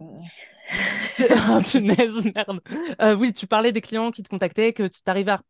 [1.30, 2.60] Ah, punaise, merde.
[3.00, 5.42] Euh, oui, tu parlais des clients qui te contactaient, que tu t'arrivais à...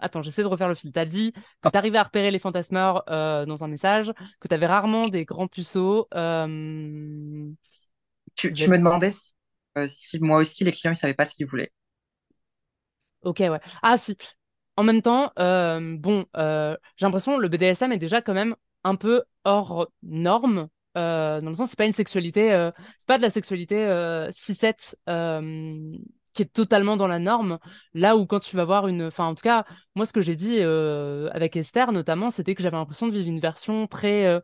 [0.00, 0.92] Attends, j'essaie de refaire le fil.
[0.92, 5.24] T'as dit que t'arrivais à repérer les fantasmeurs dans un message, que t'avais rarement des
[5.24, 6.08] grands puceaux.
[8.34, 9.32] Tu, tu me demandais si,
[9.86, 11.72] si moi aussi les clients ils savaient pas ce qu'ils voulaient.
[13.22, 13.60] Ok, ouais.
[13.82, 14.16] Ah, si.
[14.76, 18.96] En même temps, euh, bon, euh, j'ai l'impression le BDSM est déjà quand même un
[18.96, 23.22] peu hors norme, euh, dans le sens c'est pas une sexualité, euh, c'est pas de
[23.22, 25.92] la sexualité euh, 6-7 euh,
[26.32, 27.58] qui est totalement dans la norme.
[27.94, 29.64] Là où quand tu vas voir une, enfin en tout cas,
[29.94, 33.28] moi ce que j'ai dit euh, avec Esther notamment, c'était que j'avais l'impression de vivre
[33.28, 34.40] une version très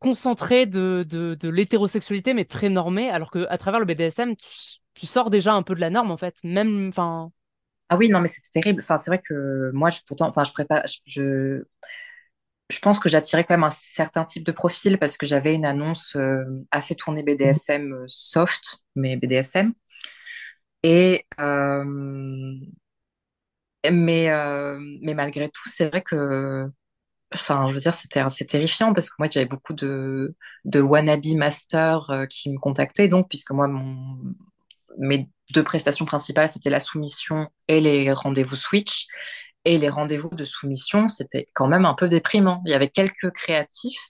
[0.00, 4.48] concentrée de, de, de l'hétérosexualité, mais très normée, alors que à travers le BDSM, tu,
[4.94, 7.32] tu sors déjà un peu de la norme en fait, même, enfin.
[7.90, 8.80] Ah oui, non, mais c'était terrible.
[8.82, 11.64] Enfin, c'est vrai que moi, je, pourtant, enfin, je prépare, je, je,
[12.70, 15.64] je pense que j'attirais quand même un certain type de profil parce que j'avais une
[15.64, 19.72] annonce euh, assez tournée BDSM euh, soft, mais BDSM.
[20.82, 21.84] Et, euh,
[23.90, 24.28] mais,
[25.02, 26.66] mais malgré tout, c'est vrai que,
[27.34, 31.26] enfin, je veux dire, c'était assez terrifiant parce que moi, j'avais beaucoup de, de wannabe
[31.36, 33.08] masters euh, qui me contactaient.
[33.08, 33.68] Donc, puisque moi,
[34.98, 39.06] mes deux prestations principales, c'était la soumission et les rendez-vous switch.
[39.64, 42.62] Et les rendez-vous de soumission, c'était quand même un peu déprimant.
[42.66, 44.08] Il y avait quelques créatifs,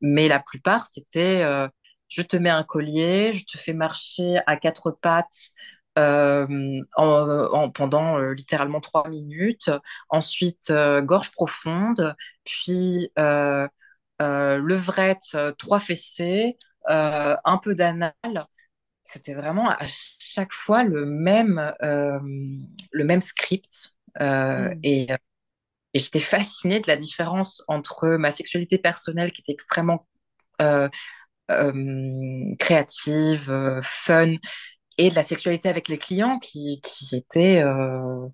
[0.00, 1.68] mais la plupart, c'était euh,
[2.08, 5.52] je te mets un collier, je te fais marcher à quatre pattes
[5.98, 6.46] euh,
[6.96, 7.04] en,
[7.52, 9.70] en- pendant euh, littéralement trois minutes.
[10.08, 10.72] Ensuite,
[11.04, 12.14] gorge profonde,
[12.44, 13.10] puis
[14.18, 18.14] levrette, trois fessées, un peu d'anal
[19.04, 23.92] c'était vraiment à chaque fois le même, le même script.
[24.18, 24.72] Hmm.
[24.82, 25.06] et,
[25.94, 30.06] et j'étais fascinée de la différence entre ma sexualité personnelle qui était extrêmement
[30.62, 30.88] euh,
[31.50, 34.34] euh, créative, euh, fun,
[35.00, 38.28] et de la sexualité avec les clients qui, qui était euh,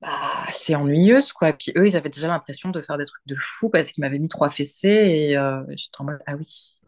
[0.00, 1.52] bah, assez ennuyeuse, quoi.
[1.52, 4.18] Puis eux, ils avaient déjà l'impression de faire des trucs de fou parce qu'ils m'avaient
[4.18, 6.78] mis trois fessées et euh, j'étais en mode, ah oui,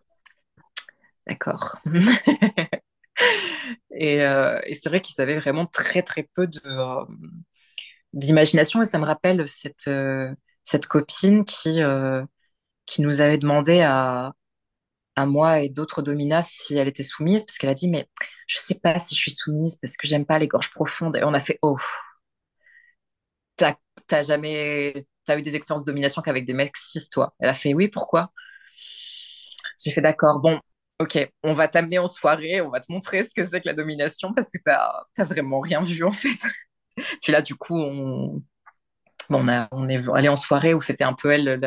[1.26, 1.76] d'accord.
[3.90, 6.60] Et, euh, et c'est vrai qu'ils avaient vraiment très très peu de,
[8.12, 9.90] d'imagination et ça me rappelle cette,
[10.64, 11.80] cette copine qui,
[12.86, 14.32] qui nous avait demandé à,
[15.18, 18.08] à moi et d'autres dominas si elle était soumise parce qu'elle a dit mais
[18.46, 21.16] je sais pas si je suis soumise parce que j'aime pas les gorges profondes.
[21.16, 21.78] Et on a fait oh.
[23.56, 23.74] T'as,
[24.06, 27.34] t'as jamais t'as eu des expériences de domination qu'avec des mecs cis toi?
[27.40, 28.32] Elle a fait oui pourquoi?
[29.84, 30.60] J'ai fait d'accord bon
[31.00, 33.74] ok on va t'amener en soirée on va te montrer ce que c'est que la
[33.74, 36.38] domination parce que t'as, t'as vraiment rien vu en fait.
[37.22, 38.42] Puis là du coup on
[39.30, 41.60] Bon, on, a, on est allé en soirée où c'était un peu elle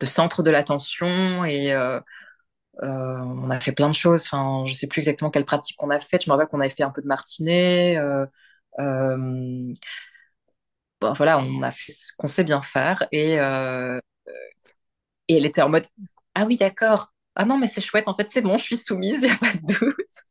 [0.00, 2.00] le, centre de l'attention et euh,
[2.82, 4.22] on a fait plein de choses.
[4.24, 6.24] Enfin, je sais plus exactement quelle pratique on a faite.
[6.24, 7.96] Je me rappelle qu'on avait fait un peu de martinet.
[7.98, 8.26] Euh,
[8.80, 9.72] euh,
[11.00, 13.98] bon, voilà, on a fait ce qu'on sait bien faire et, euh,
[15.28, 15.86] et elle était en mode
[16.34, 17.12] Ah oui, d'accord.
[17.34, 18.08] Ah non, mais c'est chouette.
[18.08, 20.24] En fait, c'est bon, je suis soumise, il n'y a pas de doute.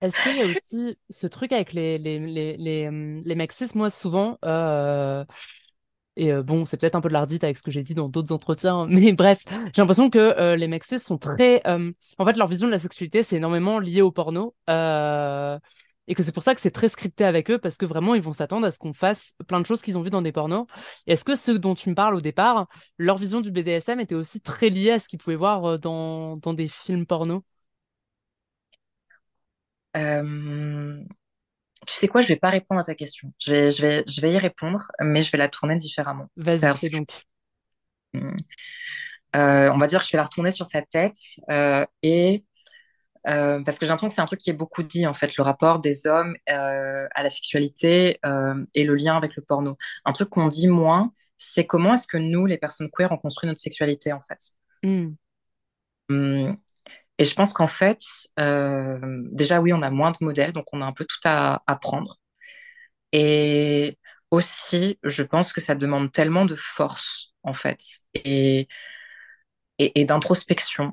[0.00, 4.38] Est-ce qu'il y a aussi ce truc avec les, les, les, les, cis, moi souvent,
[4.44, 5.24] euh,
[6.18, 8.08] et euh, bon, c'est peut-être un peu de l'ardite avec ce que j'ai dit dans
[8.08, 11.62] d'autres entretiens, mais bref, j'ai l'impression que euh, les mecs sont très...
[11.66, 14.54] euh, en fait, leur vision de la sexualité, c'est énormément lié au porno,
[16.10, 18.22] et que c'est pour ça que c'est très scripté avec eux, parce que vraiment, ils
[18.22, 20.66] vont s'attendre à ce qu'on fasse plein de choses qu'ils ont vues dans des pornos.
[21.06, 22.66] Est-ce que ceux dont tu me parles au départ,
[22.96, 26.54] leur vision du BDSM était aussi très liée à ce qu'ils pouvaient voir dans, dans
[26.54, 27.44] des films porno?
[31.88, 33.32] Tu sais quoi, je vais pas répondre à ta question.
[33.40, 36.26] Je vais, je vais, je vais y répondre, mais je vais la tourner différemment.
[36.36, 37.08] Vas-y, que, donc.
[38.14, 41.16] euh, on va dire que je vais la retourner sur sa tête
[41.50, 42.44] euh, et
[43.26, 45.36] Euh, parce que j'ai l'impression que c'est un truc qui est beaucoup dit, en fait,
[45.36, 48.18] le rapport des hommes à la sexualité
[48.74, 49.76] et le lien avec le porno.
[50.04, 53.46] Un truc qu'on dit moins, c'est comment est-ce que nous, les personnes queer, on construit
[53.48, 54.38] notre sexualité, en fait.
[56.08, 56.52] Hmm.
[57.18, 58.00] Et je pense qu'en fait,
[58.38, 58.98] euh,
[59.32, 62.16] déjà, oui, on a moins de modèles, donc on a un peu tout à apprendre.
[63.12, 63.98] Et
[64.30, 67.80] aussi, je pense que ça demande tellement de force, en fait,
[68.14, 68.68] et,
[70.04, 70.92] d'introspection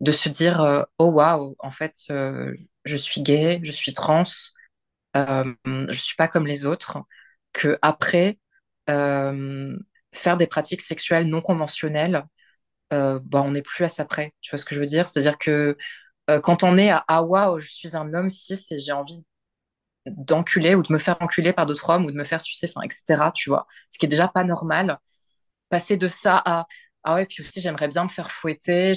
[0.00, 2.54] de se dire euh, oh waouh en fait euh,
[2.84, 4.24] je suis gay je suis trans
[5.14, 6.98] je suis pas comme les autres
[7.52, 8.38] que après
[8.88, 12.24] faire des pratiques sexuelles non conventionnelles
[12.90, 15.08] bah on n'est plus à ça près tu vois ce que je veux dire?
[15.08, 15.76] C'est-à-dire que
[16.30, 19.24] Euh, quand on est à ah waouh, je suis un homme cis et j'ai envie
[20.06, 22.82] d'enculer ou de me faire enculer par d'autres hommes ou de me faire sucer, enfin,
[22.86, 23.32] etc.
[23.32, 24.98] Tu vois, ce qui est déjà pas normal.
[25.70, 26.66] Passer de ça à
[27.04, 28.92] ah ouais, puis aussi j'aimerais bien me faire fouetter,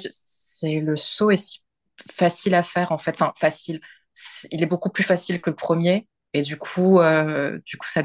[0.64, 1.66] le saut est si
[2.12, 3.82] facile à faire en fait, enfin facile.
[4.52, 6.08] Il est beaucoup plus facile que le premier.
[6.34, 8.04] Et du coup, euh, du coup, ça,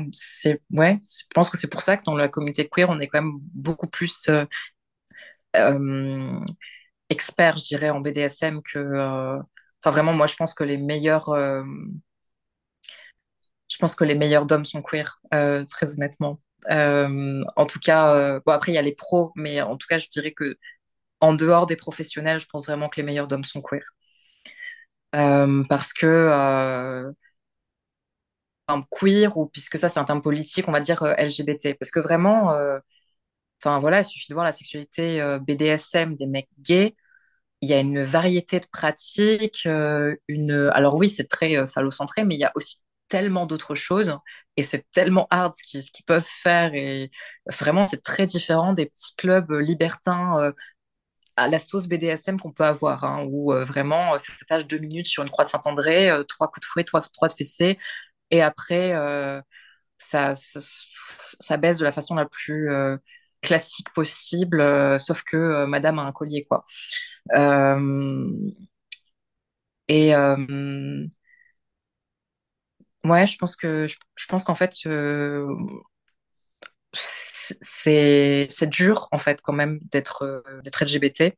[0.71, 3.21] ouais, je pense que c'est pour ça que dans la communauté queer, on est quand
[3.23, 4.47] même beaucoup plus euh, euh,
[7.11, 9.39] expert, je dirais, en BDSM que, euh,
[9.83, 11.63] enfin vraiment, moi, je pense que les meilleurs, euh,
[13.69, 16.41] je pense que les meilleurs DOM sont queer, euh, très honnêtement.
[16.71, 19.87] Euh, en tout cas, euh, bon après il y a les pros, mais en tout
[19.89, 20.57] cas, je dirais que
[21.21, 23.83] en dehors des professionnels, je pense vraiment que les meilleurs DOM sont queer.
[25.15, 27.13] Euh, parce que euh,
[28.91, 32.01] queer ou puisque ça c'est un terme politique, on va dire euh, LGBT, parce que
[32.01, 32.79] vraiment, euh,
[33.63, 36.95] enfin voilà, il suffit de voir la sexualité euh, BDSM des mecs gays.
[37.63, 40.53] Il y a une variété de pratiques, euh, une...
[40.75, 44.19] alors oui, c'est très euh, phallocentré, mais il y a aussi tellement d'autres choses
[44.57, 47.11] et c'est tellement hard ce qu'ils peuvent faire et
[47.51, 50.53] vraiment c'est très différent des petits clubs libertins
[51.37, 55.23] à la sauce BDSM qu'on peut avoir, hein, où vraiment ça s'attache deux minutes sur
[55.23, 57.79] une croix de Saint-André, trois coups de fouet, trois, trois de fessée
[58.31, 58.95] et après
[59.99, 60.35] ça,
[61.59, 62.71] baisse de la façon la plus
[63.43, 66.65] classique possible, euh, sauf que euh, Madame a un collier quoi.
[67.35, 68.31] Euh,
[69.89, 70.15] et
[73.05, 73.97] ouais, je pense que je,
[74.29, 74.73] pense qu'en fait
[76.93, 81.37] c'est dur en fait quand même d'être d'être LGBT,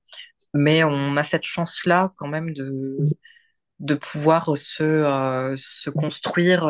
[0.55, 6.65] mais on a cette chance-là quand même de pouvoir se construire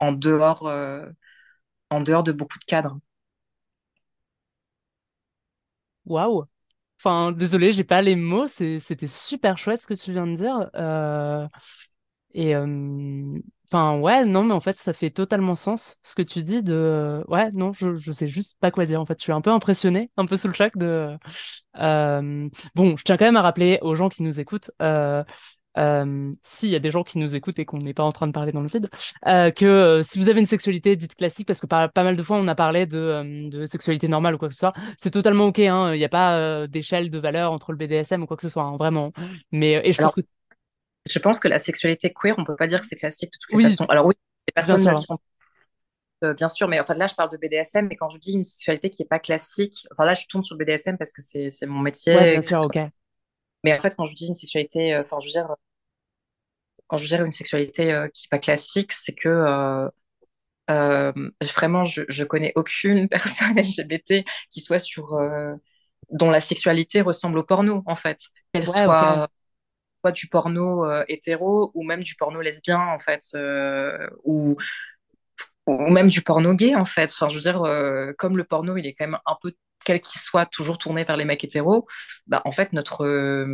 [0.00, 0.64] en dehors
[1.90, 2.98] de beaucoup de cadres.
[6.06, 6.44] Waouh.
[7.00, 8.46] Enfin, désolé, j'ai pas les mots.
[8.46, 10.70] C'était super chouette ce que tu viens de dire.
[10.76, 11.46] Euh,
[12.34, 16.42] et euh, enfin, ouais, non, mais en fait, ça fait totalement sens ce que tu
[16.42, 16.62] dis.
[16.62, 19.00] De, ouais, non, je, je sais juste pas quoi dire.
[19.00, 21.16] En fait, je suis un peu impressionné, un peu sous le choc de.
[21.78, 24.70] Euh, bon, je tiens quand même à rappeler aux gens qui nous écoutent.
[25.78, 28.26] Euh, s'il y a des gens qui nous écoutent et qu'on n'est pas en train
[28.26, 28.90] de parler dans le vide,
[29.26, 32.16] euh, que euh, si vous avez une sexualité dite classique, parce que par, pas mal
[32.16, 34.74] de fois on a parlé de, euh, de sexualité normale ou quoi que ce soit,
[34.98, 38.26] c'est totalement ok, hein, il n'y a pas d'échelle de valeur entre le BDSM ou
[38.26, 39.12] quoi que ce soit, hein, vraiment.
[39.50, 40.20] Mais et je pense que
[41.10, 43.50] je pense que la sexualité queer, on peut pas dire que c'est classique de toutes
[43.52, 43.86] les oui, façons.
[43.86, 44.14] Alors oui,
[44.46, 45.18] les bien personnes qui sont
[46.38, 48.44] bien sûr, mais en fait là je parle de BDSM, mais quand je dis une
[48.44, 51.66] sexualité qui est pas classique, enfin là je tourne sur le BDSM parce que c'est
[51.66, 52.74] mon Ouais, bien métier, que ce sûr, soit.
[53.64, 55.56] Mais en fait quand je dis une sexualité, euh, enfin je veux dire
[56.88, 59.28] quand je gère une sexualité euh, qui est pas classique, c'est que
[60.70, 61.12] euh,
[61.54, 65.18] vraiment, je, je connais aucune personne LGBT qui soit sur
[66.10, 68.20] dont la sexualité ressemble au porno, en fait.
[68.52, 69.28] Qu'elle Ouais, soit,
[70.04, 74.56] soit du porno euh, hétéro ou même du porno lesbien, en fait, euh, ou,
[75.66, 77.10] ou même du porno gay, en fait.
[77.12, 79.52] Enfin, je veux dire, euh, comme le porno, il est quand même un peu,
[79.84, 81.86] quel qu'il soit, toujours tourné vers les mecs hétéros,
[82.26, 83.46] bah, en fait, notre, euh,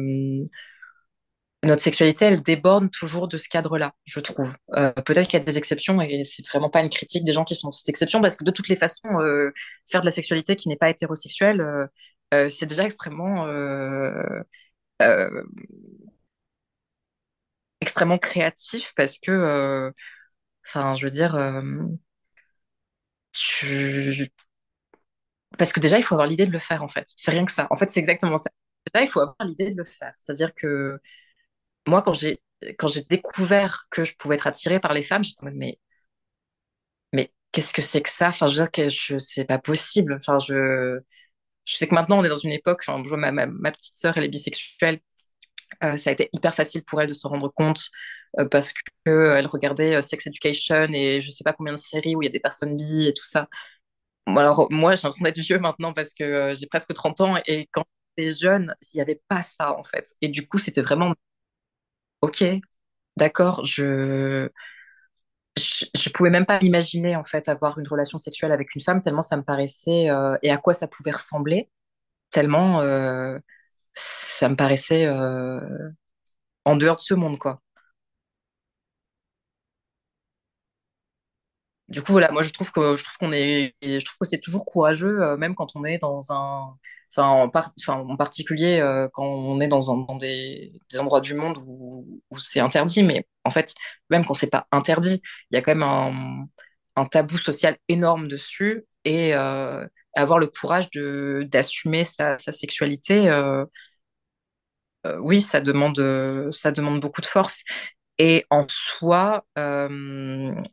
[1.64, 4.52] notre sexualité, elle déborde toujours de ce cadre-là, je trouve.
[4.76, 7.44] Euh, peut-être qu'il y a des exceptions et c'est vraiment pas une critique des gens
[7.44, 9.50] qui sont cette exception parce que de toutes les façons, euh,
[9.90, 11.88] faire de la sexualité qui n'est pas hétérosexuelle,
[12.50, 13.46] c'est déjà extrêmement,
[17.80, 19.92] extrêmement créatif parce que,
[20.64, 21.36] enfin, je veux dire,
[23.32, 24.30] tu...
[25.56, 27.06] parce que déjà, il faut avoir l'idée de le faire en fait.
[27.16, 27.66] C'est rien que ça.
[27.70, 28.50] En fait, c'est exactement ça.
[28.92, 30.12] Déjà, il faut avoir l'idée de le faire.
[30.18, 31.00] C'est-à-dire que
[31.88, 32.40] moi, quand j'ai
[33.10, 35.78] découvert que je pouvais être attirée par les femmes, j'étais en mode, mais
[37.12, 38.28] mais qu'est-ce que c'est que ça?
[38.28, 40.14] Enfin, je veux dire je, c'est pas possible.
[40.20, 41.00] Enfin, je,
[41.64, 44.16] je sais que maintenant on est dans une époque, enfin, ma, ma, ma petite sœur,
[44.18, 45.00] elle est bisexuelle.
[45.84, 47.90] Euh, ça a été hyper facile pour elle de se rendre compte
[48.40, 52.16] euh, parce que euh, regardait euh, Sex Education et je sais pas combien de séries
[52.16, 53.48] où il y a des personnes bi et tout ça.
[54.36, 57.66] Alors, moi, j'ai l'impression d'être vieux maintenant parce que euh, j'ai presque 30 ans et
[57.72, 57.84] quand
[58.16, 60.08] j'étais jeune, il n'y avait pas ça en fait.
[60.20, 61.14] Et du coup, c'était vraiment,
[62.20, 62.44] ok,
[63.16, 64.48] d'accord, je,
[65.56, 69.22] je, pouvais même pas imaginer en fait avoir une relation sexuelle avec une femme tellement
[69.22, 71.68] ça me paraissait euh, et à quoi ça pouvait ressembler
[72.30, 73.38] tellement euh,
[73.94, 75.08] ça me paraissait
[76.64, 77.60] en dehors de ce monde quoi.
[81.88, 84.40] Du coup voilà, moi je trouve que je trouve qu'on est je trouve que c'est
[84.40, 86.76] toujours courageux euh, même quand on est dans un
[87.16, 92.20] enfin en, particulier euh, quand on est dans un dans des, endroits du monde où,
[92.38, 93.74] c'est interdit mais en fait
[94.10, 96.46] même quand c'est pas interdit, il y a quand même
[96.96, 103.30] un tabou social énorme dessus et euh, avoir le courage de d'assumer sa, sa sexualité,
[105.20, 107.64] oui, ça demande, ça demande beaucoup de force.
[108.18, 109.88] Et en soi, euh,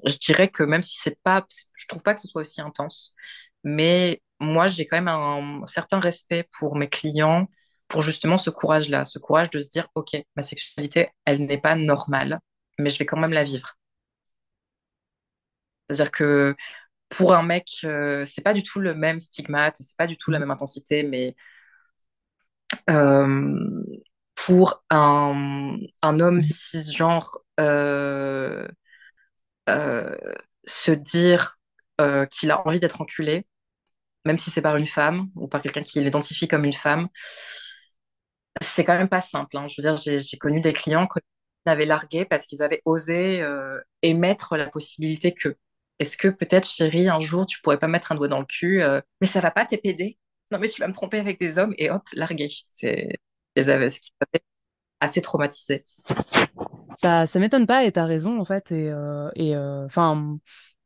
[0.06, 3.16] je dirais que même si c'est pas, je trouve pas que ce soit aussi intense,
[3.64, 7.48] mais moi, j'ai quand même un, certain respect pour mes clients,
[7.88, 11.76] pour justement ce courage-là, ce courage de se dire, OK, ma sexualité, elle n'est pas
[11.76, 12.40] normale,
[12.80, 13.76] mais je vais quand même la vivre.
[15.90, 16.56] C'est-à-dire que
[17.10, 20.32] pour un mec, euh, c'est pas du tout le même stigmate, c'est pas du tout
[20.32, 21.36] la même intensité, mais
[22.90, 23.84] euh,
[24.36, 28.68] pour un, un homme cisgenre, euh,
[29.70, 30.16] euh,
[30.66, 31.58] se dire
[32.02, 33.48] euh, qu'il a envie d'être enculé,
[34.26, 37.10] même si c'est par une femme ou par quelqu'un qui l'identifie comme une femme,
[38.62, 39.58] c'est quand même pas simple.
[39.58, 39.68] hein.
[39.68, 41.20] Je veux dire, j'ai connu des clients qui
[41.66, 43.44] avaient largué parce qu'ils avaient osé
[44.02, 45.58] émettre la possibilité que,
[46.00, 48.82] est-ce que peut-être, chérie, un jour, tu pourrais pas mettre un doigt dans le cul,
[49.22, 50.18] mais ça va pas, t'es pédé.
[50.52, 52.50] Non, mais tu vas me tromper avec des hommes et hop, largué.
[52.66, 53.10] C'est,
[53.56, 53.90] les m'avait
[55.00, 55.86] assez traumatisé.
[56.96, 58.72] Ça, ça m'étonne pas et t'as raison en fait.
[58.72, 59.88] Et, euh, et euh,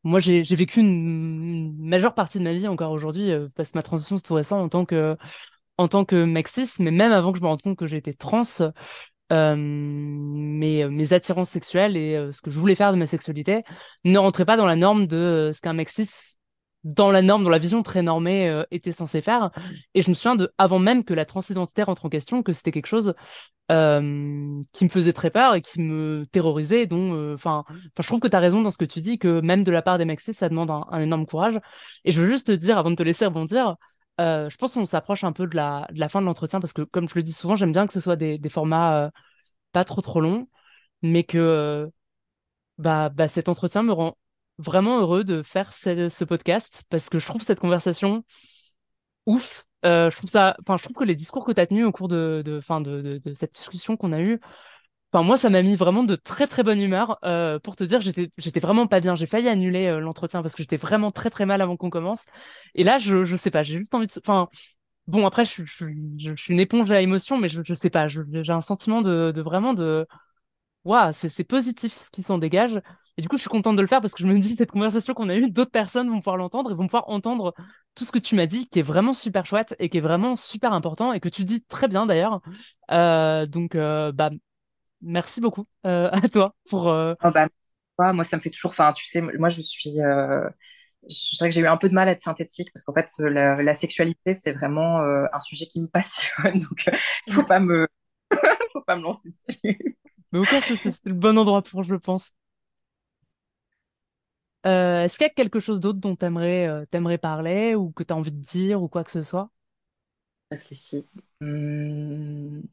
[0.04, 3.84] moi j'ai vécu une, majeure partie de ma vie encore aujourd'hui euh, parce que ma
[3.84, 5.18] transition c'est tout récent en tant que
[5.78, 8.14] en tant que mec cis, mais même avant que je me rende compte que j'étais
[8.14, 8.42] trans,
[9.32, 13.64] euh, mes mes attirances sexuelles et ce que je voulais faire de ma sexualité
[14.04, 16.39] ne rentraient pas dans la norme de ce qu'un mec cis
[16.84, 19.52] dans la norme, dans la vision très normée, euh, était censé faire.
[19.94, 22.72] Et je me souviens de, avant même que la transidentité rentre en question, que c'était
[22.72, 23.14] quelque chose
[23.72, 26.88] euh, qui me faisait très peur et qui me terrorisait.
[26.88, 29.20] dont, euh, enfin, enfin, je trouve que tu as raison dans ce que tu dis,
[29.20, 31.60] que même de la part des Maxis, ça demande un, énorme courage.
[32.06, 33.76] Et je veux juste te dire, avant de te laisser rebondir,
[34.20, 36.74] euh, je pense qu'on s'approche un peu de la, de la fin de l'entretien parce
[36.74, 39.10] que, comme je le dis souvent, j'aime bien que ce soit des, des formats euh,
[39.72, 40.50] pas trop trop longs,
[41.02, 41.88] mais que euh,
[42.78, 44.18] bah, bah, cet entretien me rend
[44.60, 48.24] vraiment heureux de faire ce, podcast parce que je trouve cette conversation
[49.26, 49.66] ouf.
[49.86, 51.92] Euh, je trouve ça, enfin, je trouve que les discours que tu as tenus au
[51.92, 54.40] cours de, de, de, de, de cette discussion qu'on a eue,
[55.14, 57.18] enfin, moi, ça m'a mis vraiment de très très bonne humeur.
[57.24, 59.16] Euh, pour te dire, j'étais, j'étais vraiment pas bien.
[59.16, 62.26] J'ai failli annuler euh, l'entretien parce que j'étais vraiment très très mal avant qu'on commence.
[62.76, 64.50] Et là, je, je sais pas, j'ai juste envie de, enfin,
[65.08, 65.86] bon, après, je, je,
[66.18, 69.02] je, je suis une éponge à émotion, mais je, je sais pas, j'ai un sentiment
[69.02, 70.06] de, de vraiment de
[70.86, 72.82] Waouh, c'est c'est positif ce qui s'en dégage.
[73.20, 74.72] Et du coup, je suis contente de le faire parce que je me dis, cette
[74.72, 77.54] conversation qu'on a eue, d'autres personnes vont pouvoir l'entendre et vont pouvoir entendre
[77.94, 80.38] tout ce que tu m'as dit, qui est vraiment super chouette et qui est vraiment
[80.38, 82.40] super important et que tu dis très bien d'ailleurs.
[82.92, 84.30] Euh, donc, euh, bah,
[85.02, 86.86] merci beaucoup euh, à toi pour.
[86.86, 91.50] Oh, bah, moi, ça me fait toujours, enfin, tu sais, moi, je suis, je dirais
[91.50, 93.74] que j'ai eu un peu de mal à être synthétique parce qu'en fait, la, la
[93.74, 96.90] sexualité, c'est vraiment un sujet qui me passionne, donc
[97.28, 97.86] il faut pas me,
[98.72, 99.98] faut pas me lancer dessus.
[100.32, 102.32] Mais au cas, c'est le bon endroit pour, je pense.
[104.66, 108.04] Euh, est-ce qu'il y a quelque chose d'autre dont t'aimerais euh, t'aimerais parler ou que
[108.04, 109.50] t'as envie de dire ou quoi que ce soit?
[110.52, 111.08] Réfléchis.
[111.42, 112.64] Hum,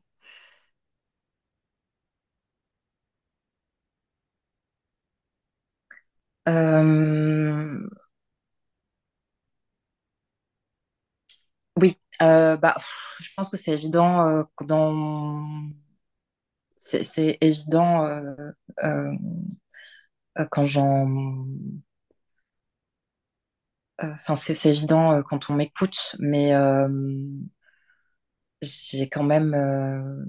[6.49, 7.89] euh,
[11.81, 15.69] oui, euh, bah, pff, je pense que c'est évident euh, que dans,
[16.79, 18.35] c'est c'est évident euh,
[18.85, 19.13] euh, euh,
[20.51, 21.07] quand j'en,
[24.03, 26.89] euh, enfin, c'est évident euh, quand on m'écoute, mais euh,
[28.63, 30.25] j'ai quand même, euh,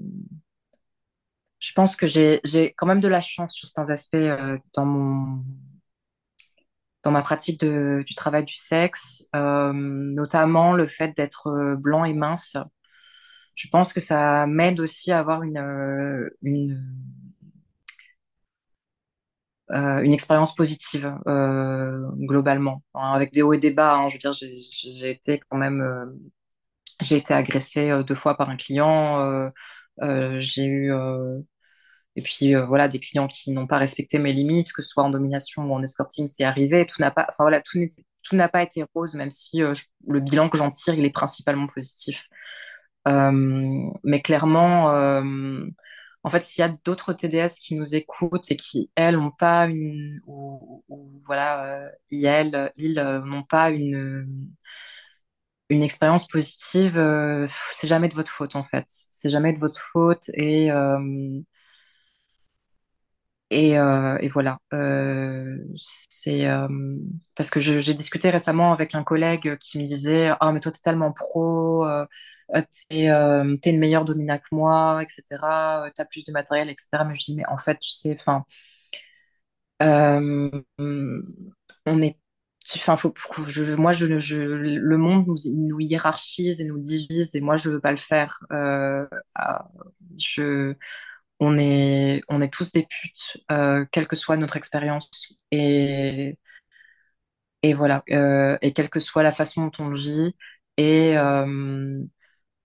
[1.60, 2.40] je pense que j'ai
[2.76, 5.44] quand même de la chance sur certains aspects euh, dans mon
[7.04, 12.04] dans ma pratique de, du travail du sexe, euh, notamment le fait d'être euh, blanc
[12.04, 12.56] et mince.
[13.54, 16.82] Je pense que ça m'aide aussi à avoir une euh, une
[19.72, 23.96] euh, une expérience positive euh, globalement, Enfin, avec des hauts et des bas.
[23.96, 24.08] hein.
[24.08, 26.06] Je veux dire, j'ai été quand même euh,
[27.00, 29.20] j'ai été agressée euh, deux fois par un client.
[29.20, 29.50] euh,
[30.02, 30.92] euh, j'ai eu
[32.16, 35.10] Et puis voilà, des clients qui n'ont pas respecté mes limites, que ce soit en
[35.10, 36.84] domination ou en escorting, c'est arrivé.
[36.86, 37.78] Tout n'a pas, enfin voilà, tout
[38.24, 41.10] tout n'a pas été rose, même si je- le bilan que j'en tire, il est
[41.10, 42.26] principalement positif.
[44.04, 44.88] Mais clairement,
[46.28, 49.66] en fait, s'il y a d'autres TDS qui nous écoutent et qui, elles, n'ont pas
[49.66, 50.84] une, ou,
[51.26, 54.50] voilà, ils n'ont pas une,
[55.70, 58.84] une expérience positive, euh, c'est jamais de votre faute, en fait.
[58.88, 60.98] C'est jamais de votre faute et, euh,
[63.52, 66.46] euh, et voilà, euh, c'est
[67.34, 70.80] parce que j'ai discuté récemment avec un collègue qui me disait, ah mais toi t'es
[70.82, 71.84] tellement pro,
[72.54, 75.84] euh, t'es une meilleure domina que moi, etc.
[75.86, 77.04] euh, T'as plus de matériel, etc.
[77.04, 78.44] Mais je dis mais en fait tu sais, enfin,
[79.82, 80.50] euh,
[81.86, 82.18] on est
[82.76, 83.14] enfin, faut,
[83.46, 87.90] je, moi, je, le monde nous, hiérarchise et nous divise, et moi, je veux pas
[87.92, 88.40] le faire.
[88.52, 89.06] Euh,
[91.40, 96.38] on est, on est tous des putes, euh, quelle que soit notre expérience, et,
[97.62, 100.34] et voilà, euh, et quelle que soit la façon dont on vit,
[100.76, 102.00] et euh,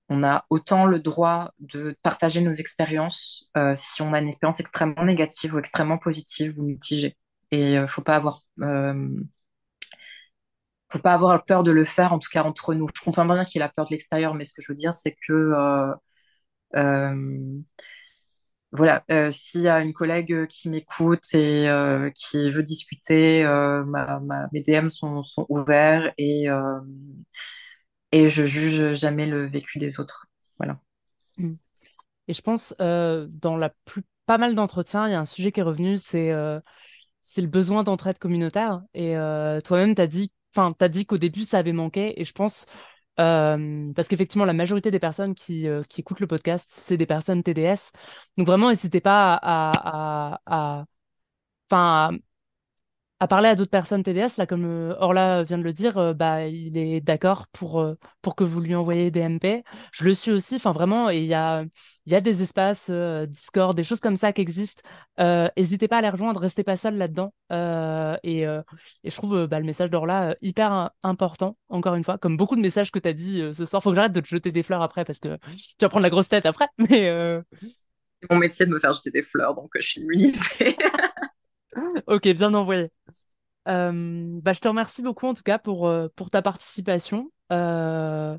[0.09, 4.59] on a autant le droit de partager nos expériences euh, si on a une expérience
[4.59, 7.17] extrêmement négative ou extrêmement positive ou mitigée.
[7.51, 9.09] Et euh, faut pas avoir euh,
[10.89, 12.87] faut pas avoir peur de le faire, en tout cas entre nous.
[12.95, 15.15] Je comprends bien qu'il a peur de l'extérieur, mais ce que je veux dire, c'est
[15.27, 15.33] que
[16.75, 17.61] euh,
[18.71, 21.67] voilà, s'il y a une collègue qui m'écoute et
[22.15, 23.43] qui veut discuter,
[24.51, 26.47] mes DM sont, sont ouverts et,
[28.13, 30.27] et je juge jamais le vécu des autres.
[30.57, 30.79] Voilà.
[31.37, 31.55] Mm.
[32.27, 35.51] Et je pense, euh, dans la plus, pas mal d'entretiens, il y a un sujet
[35.51, 36.59] qui est revenu, c'est euh,
[37.37, 38.83] le besoin d'entraide communautaire.
[38.93, 42.21] Et euh, toi-même, tu as dit, t'as dit qu'au début, ça avait manqué.
[42.21, 42.67] Et je pense,
[43.17, 47.91] parce qu'effectivement, la majorité des personnes qui, qui écoutent le podcast, c'est des personnes TDS.
[48.37, 50.85] Donc vraiment, n'hésitez pas à, à, à,
[51.71, 52.11] à,
[53.23, 56.13] à parler à d'autres personnes TDS, là, comme euh, Orla vient de le dire, euh,
[56.13, 59.63] bah, il est d'accord pour, euh, pour que vous lui envoyez des MP.
[59.93, 61.63] Je le suis aussi, enfin vraiment, il y a,
[62.05, 64.83] y a des espaces Discord, des choses comme ça qui existent.
[65.55, 67.33] N'hésitez pas à les rejoindre, restez pas seul là-dedans.
[68.23, 72.57] et, et je trouve bah, le message d'Orla hyper important, encore une fois, comme beaucoup
[72.57, 73.81] de messages que tu as dit ce soir.
[73.81, 76.09] Faut que j'arrête de te jeter des fleurs après parce que tu vas prendre la
[76.09, 76.67] grosse tête après.
[76.77, 77.09] Mais
[78.21, 80.75] C'est mon métier de me faire jeter des fleurs, donc je suis immunisée.
[82.07, 82.91] ok, bien envoyé.
[83.67, 88.37] Euh, bah, je te remercie beaucoup en tout cas pour, euh, pour ta participation, euh,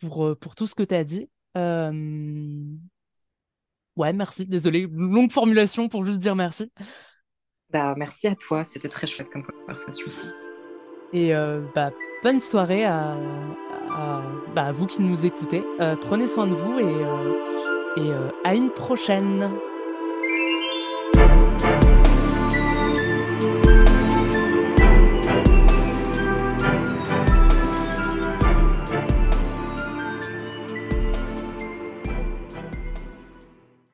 [0.00, 1.30] pour, pour tout ce que tu as dit.
[1.56, 1.92] Euh,
[3.96, 4.46] Ouais, merci.
[4.46, 6.70] Désolé, longue formulation pour juste dire merci.
[7.70, 10.06] Bah, merci à toi, c'était très chouette comme conversation.
[11.12, 11.32] Et
[11.74, 11.90] bah,
[12.22, 13.16] bonne soirée à,
[13.90, 14.22] à,
[14.54, 15.62] bah, à vous qui nous écoutez.
[16.00, 18.10] prenez soin de vous et, et
[18.44, 19.50] à une prochaine.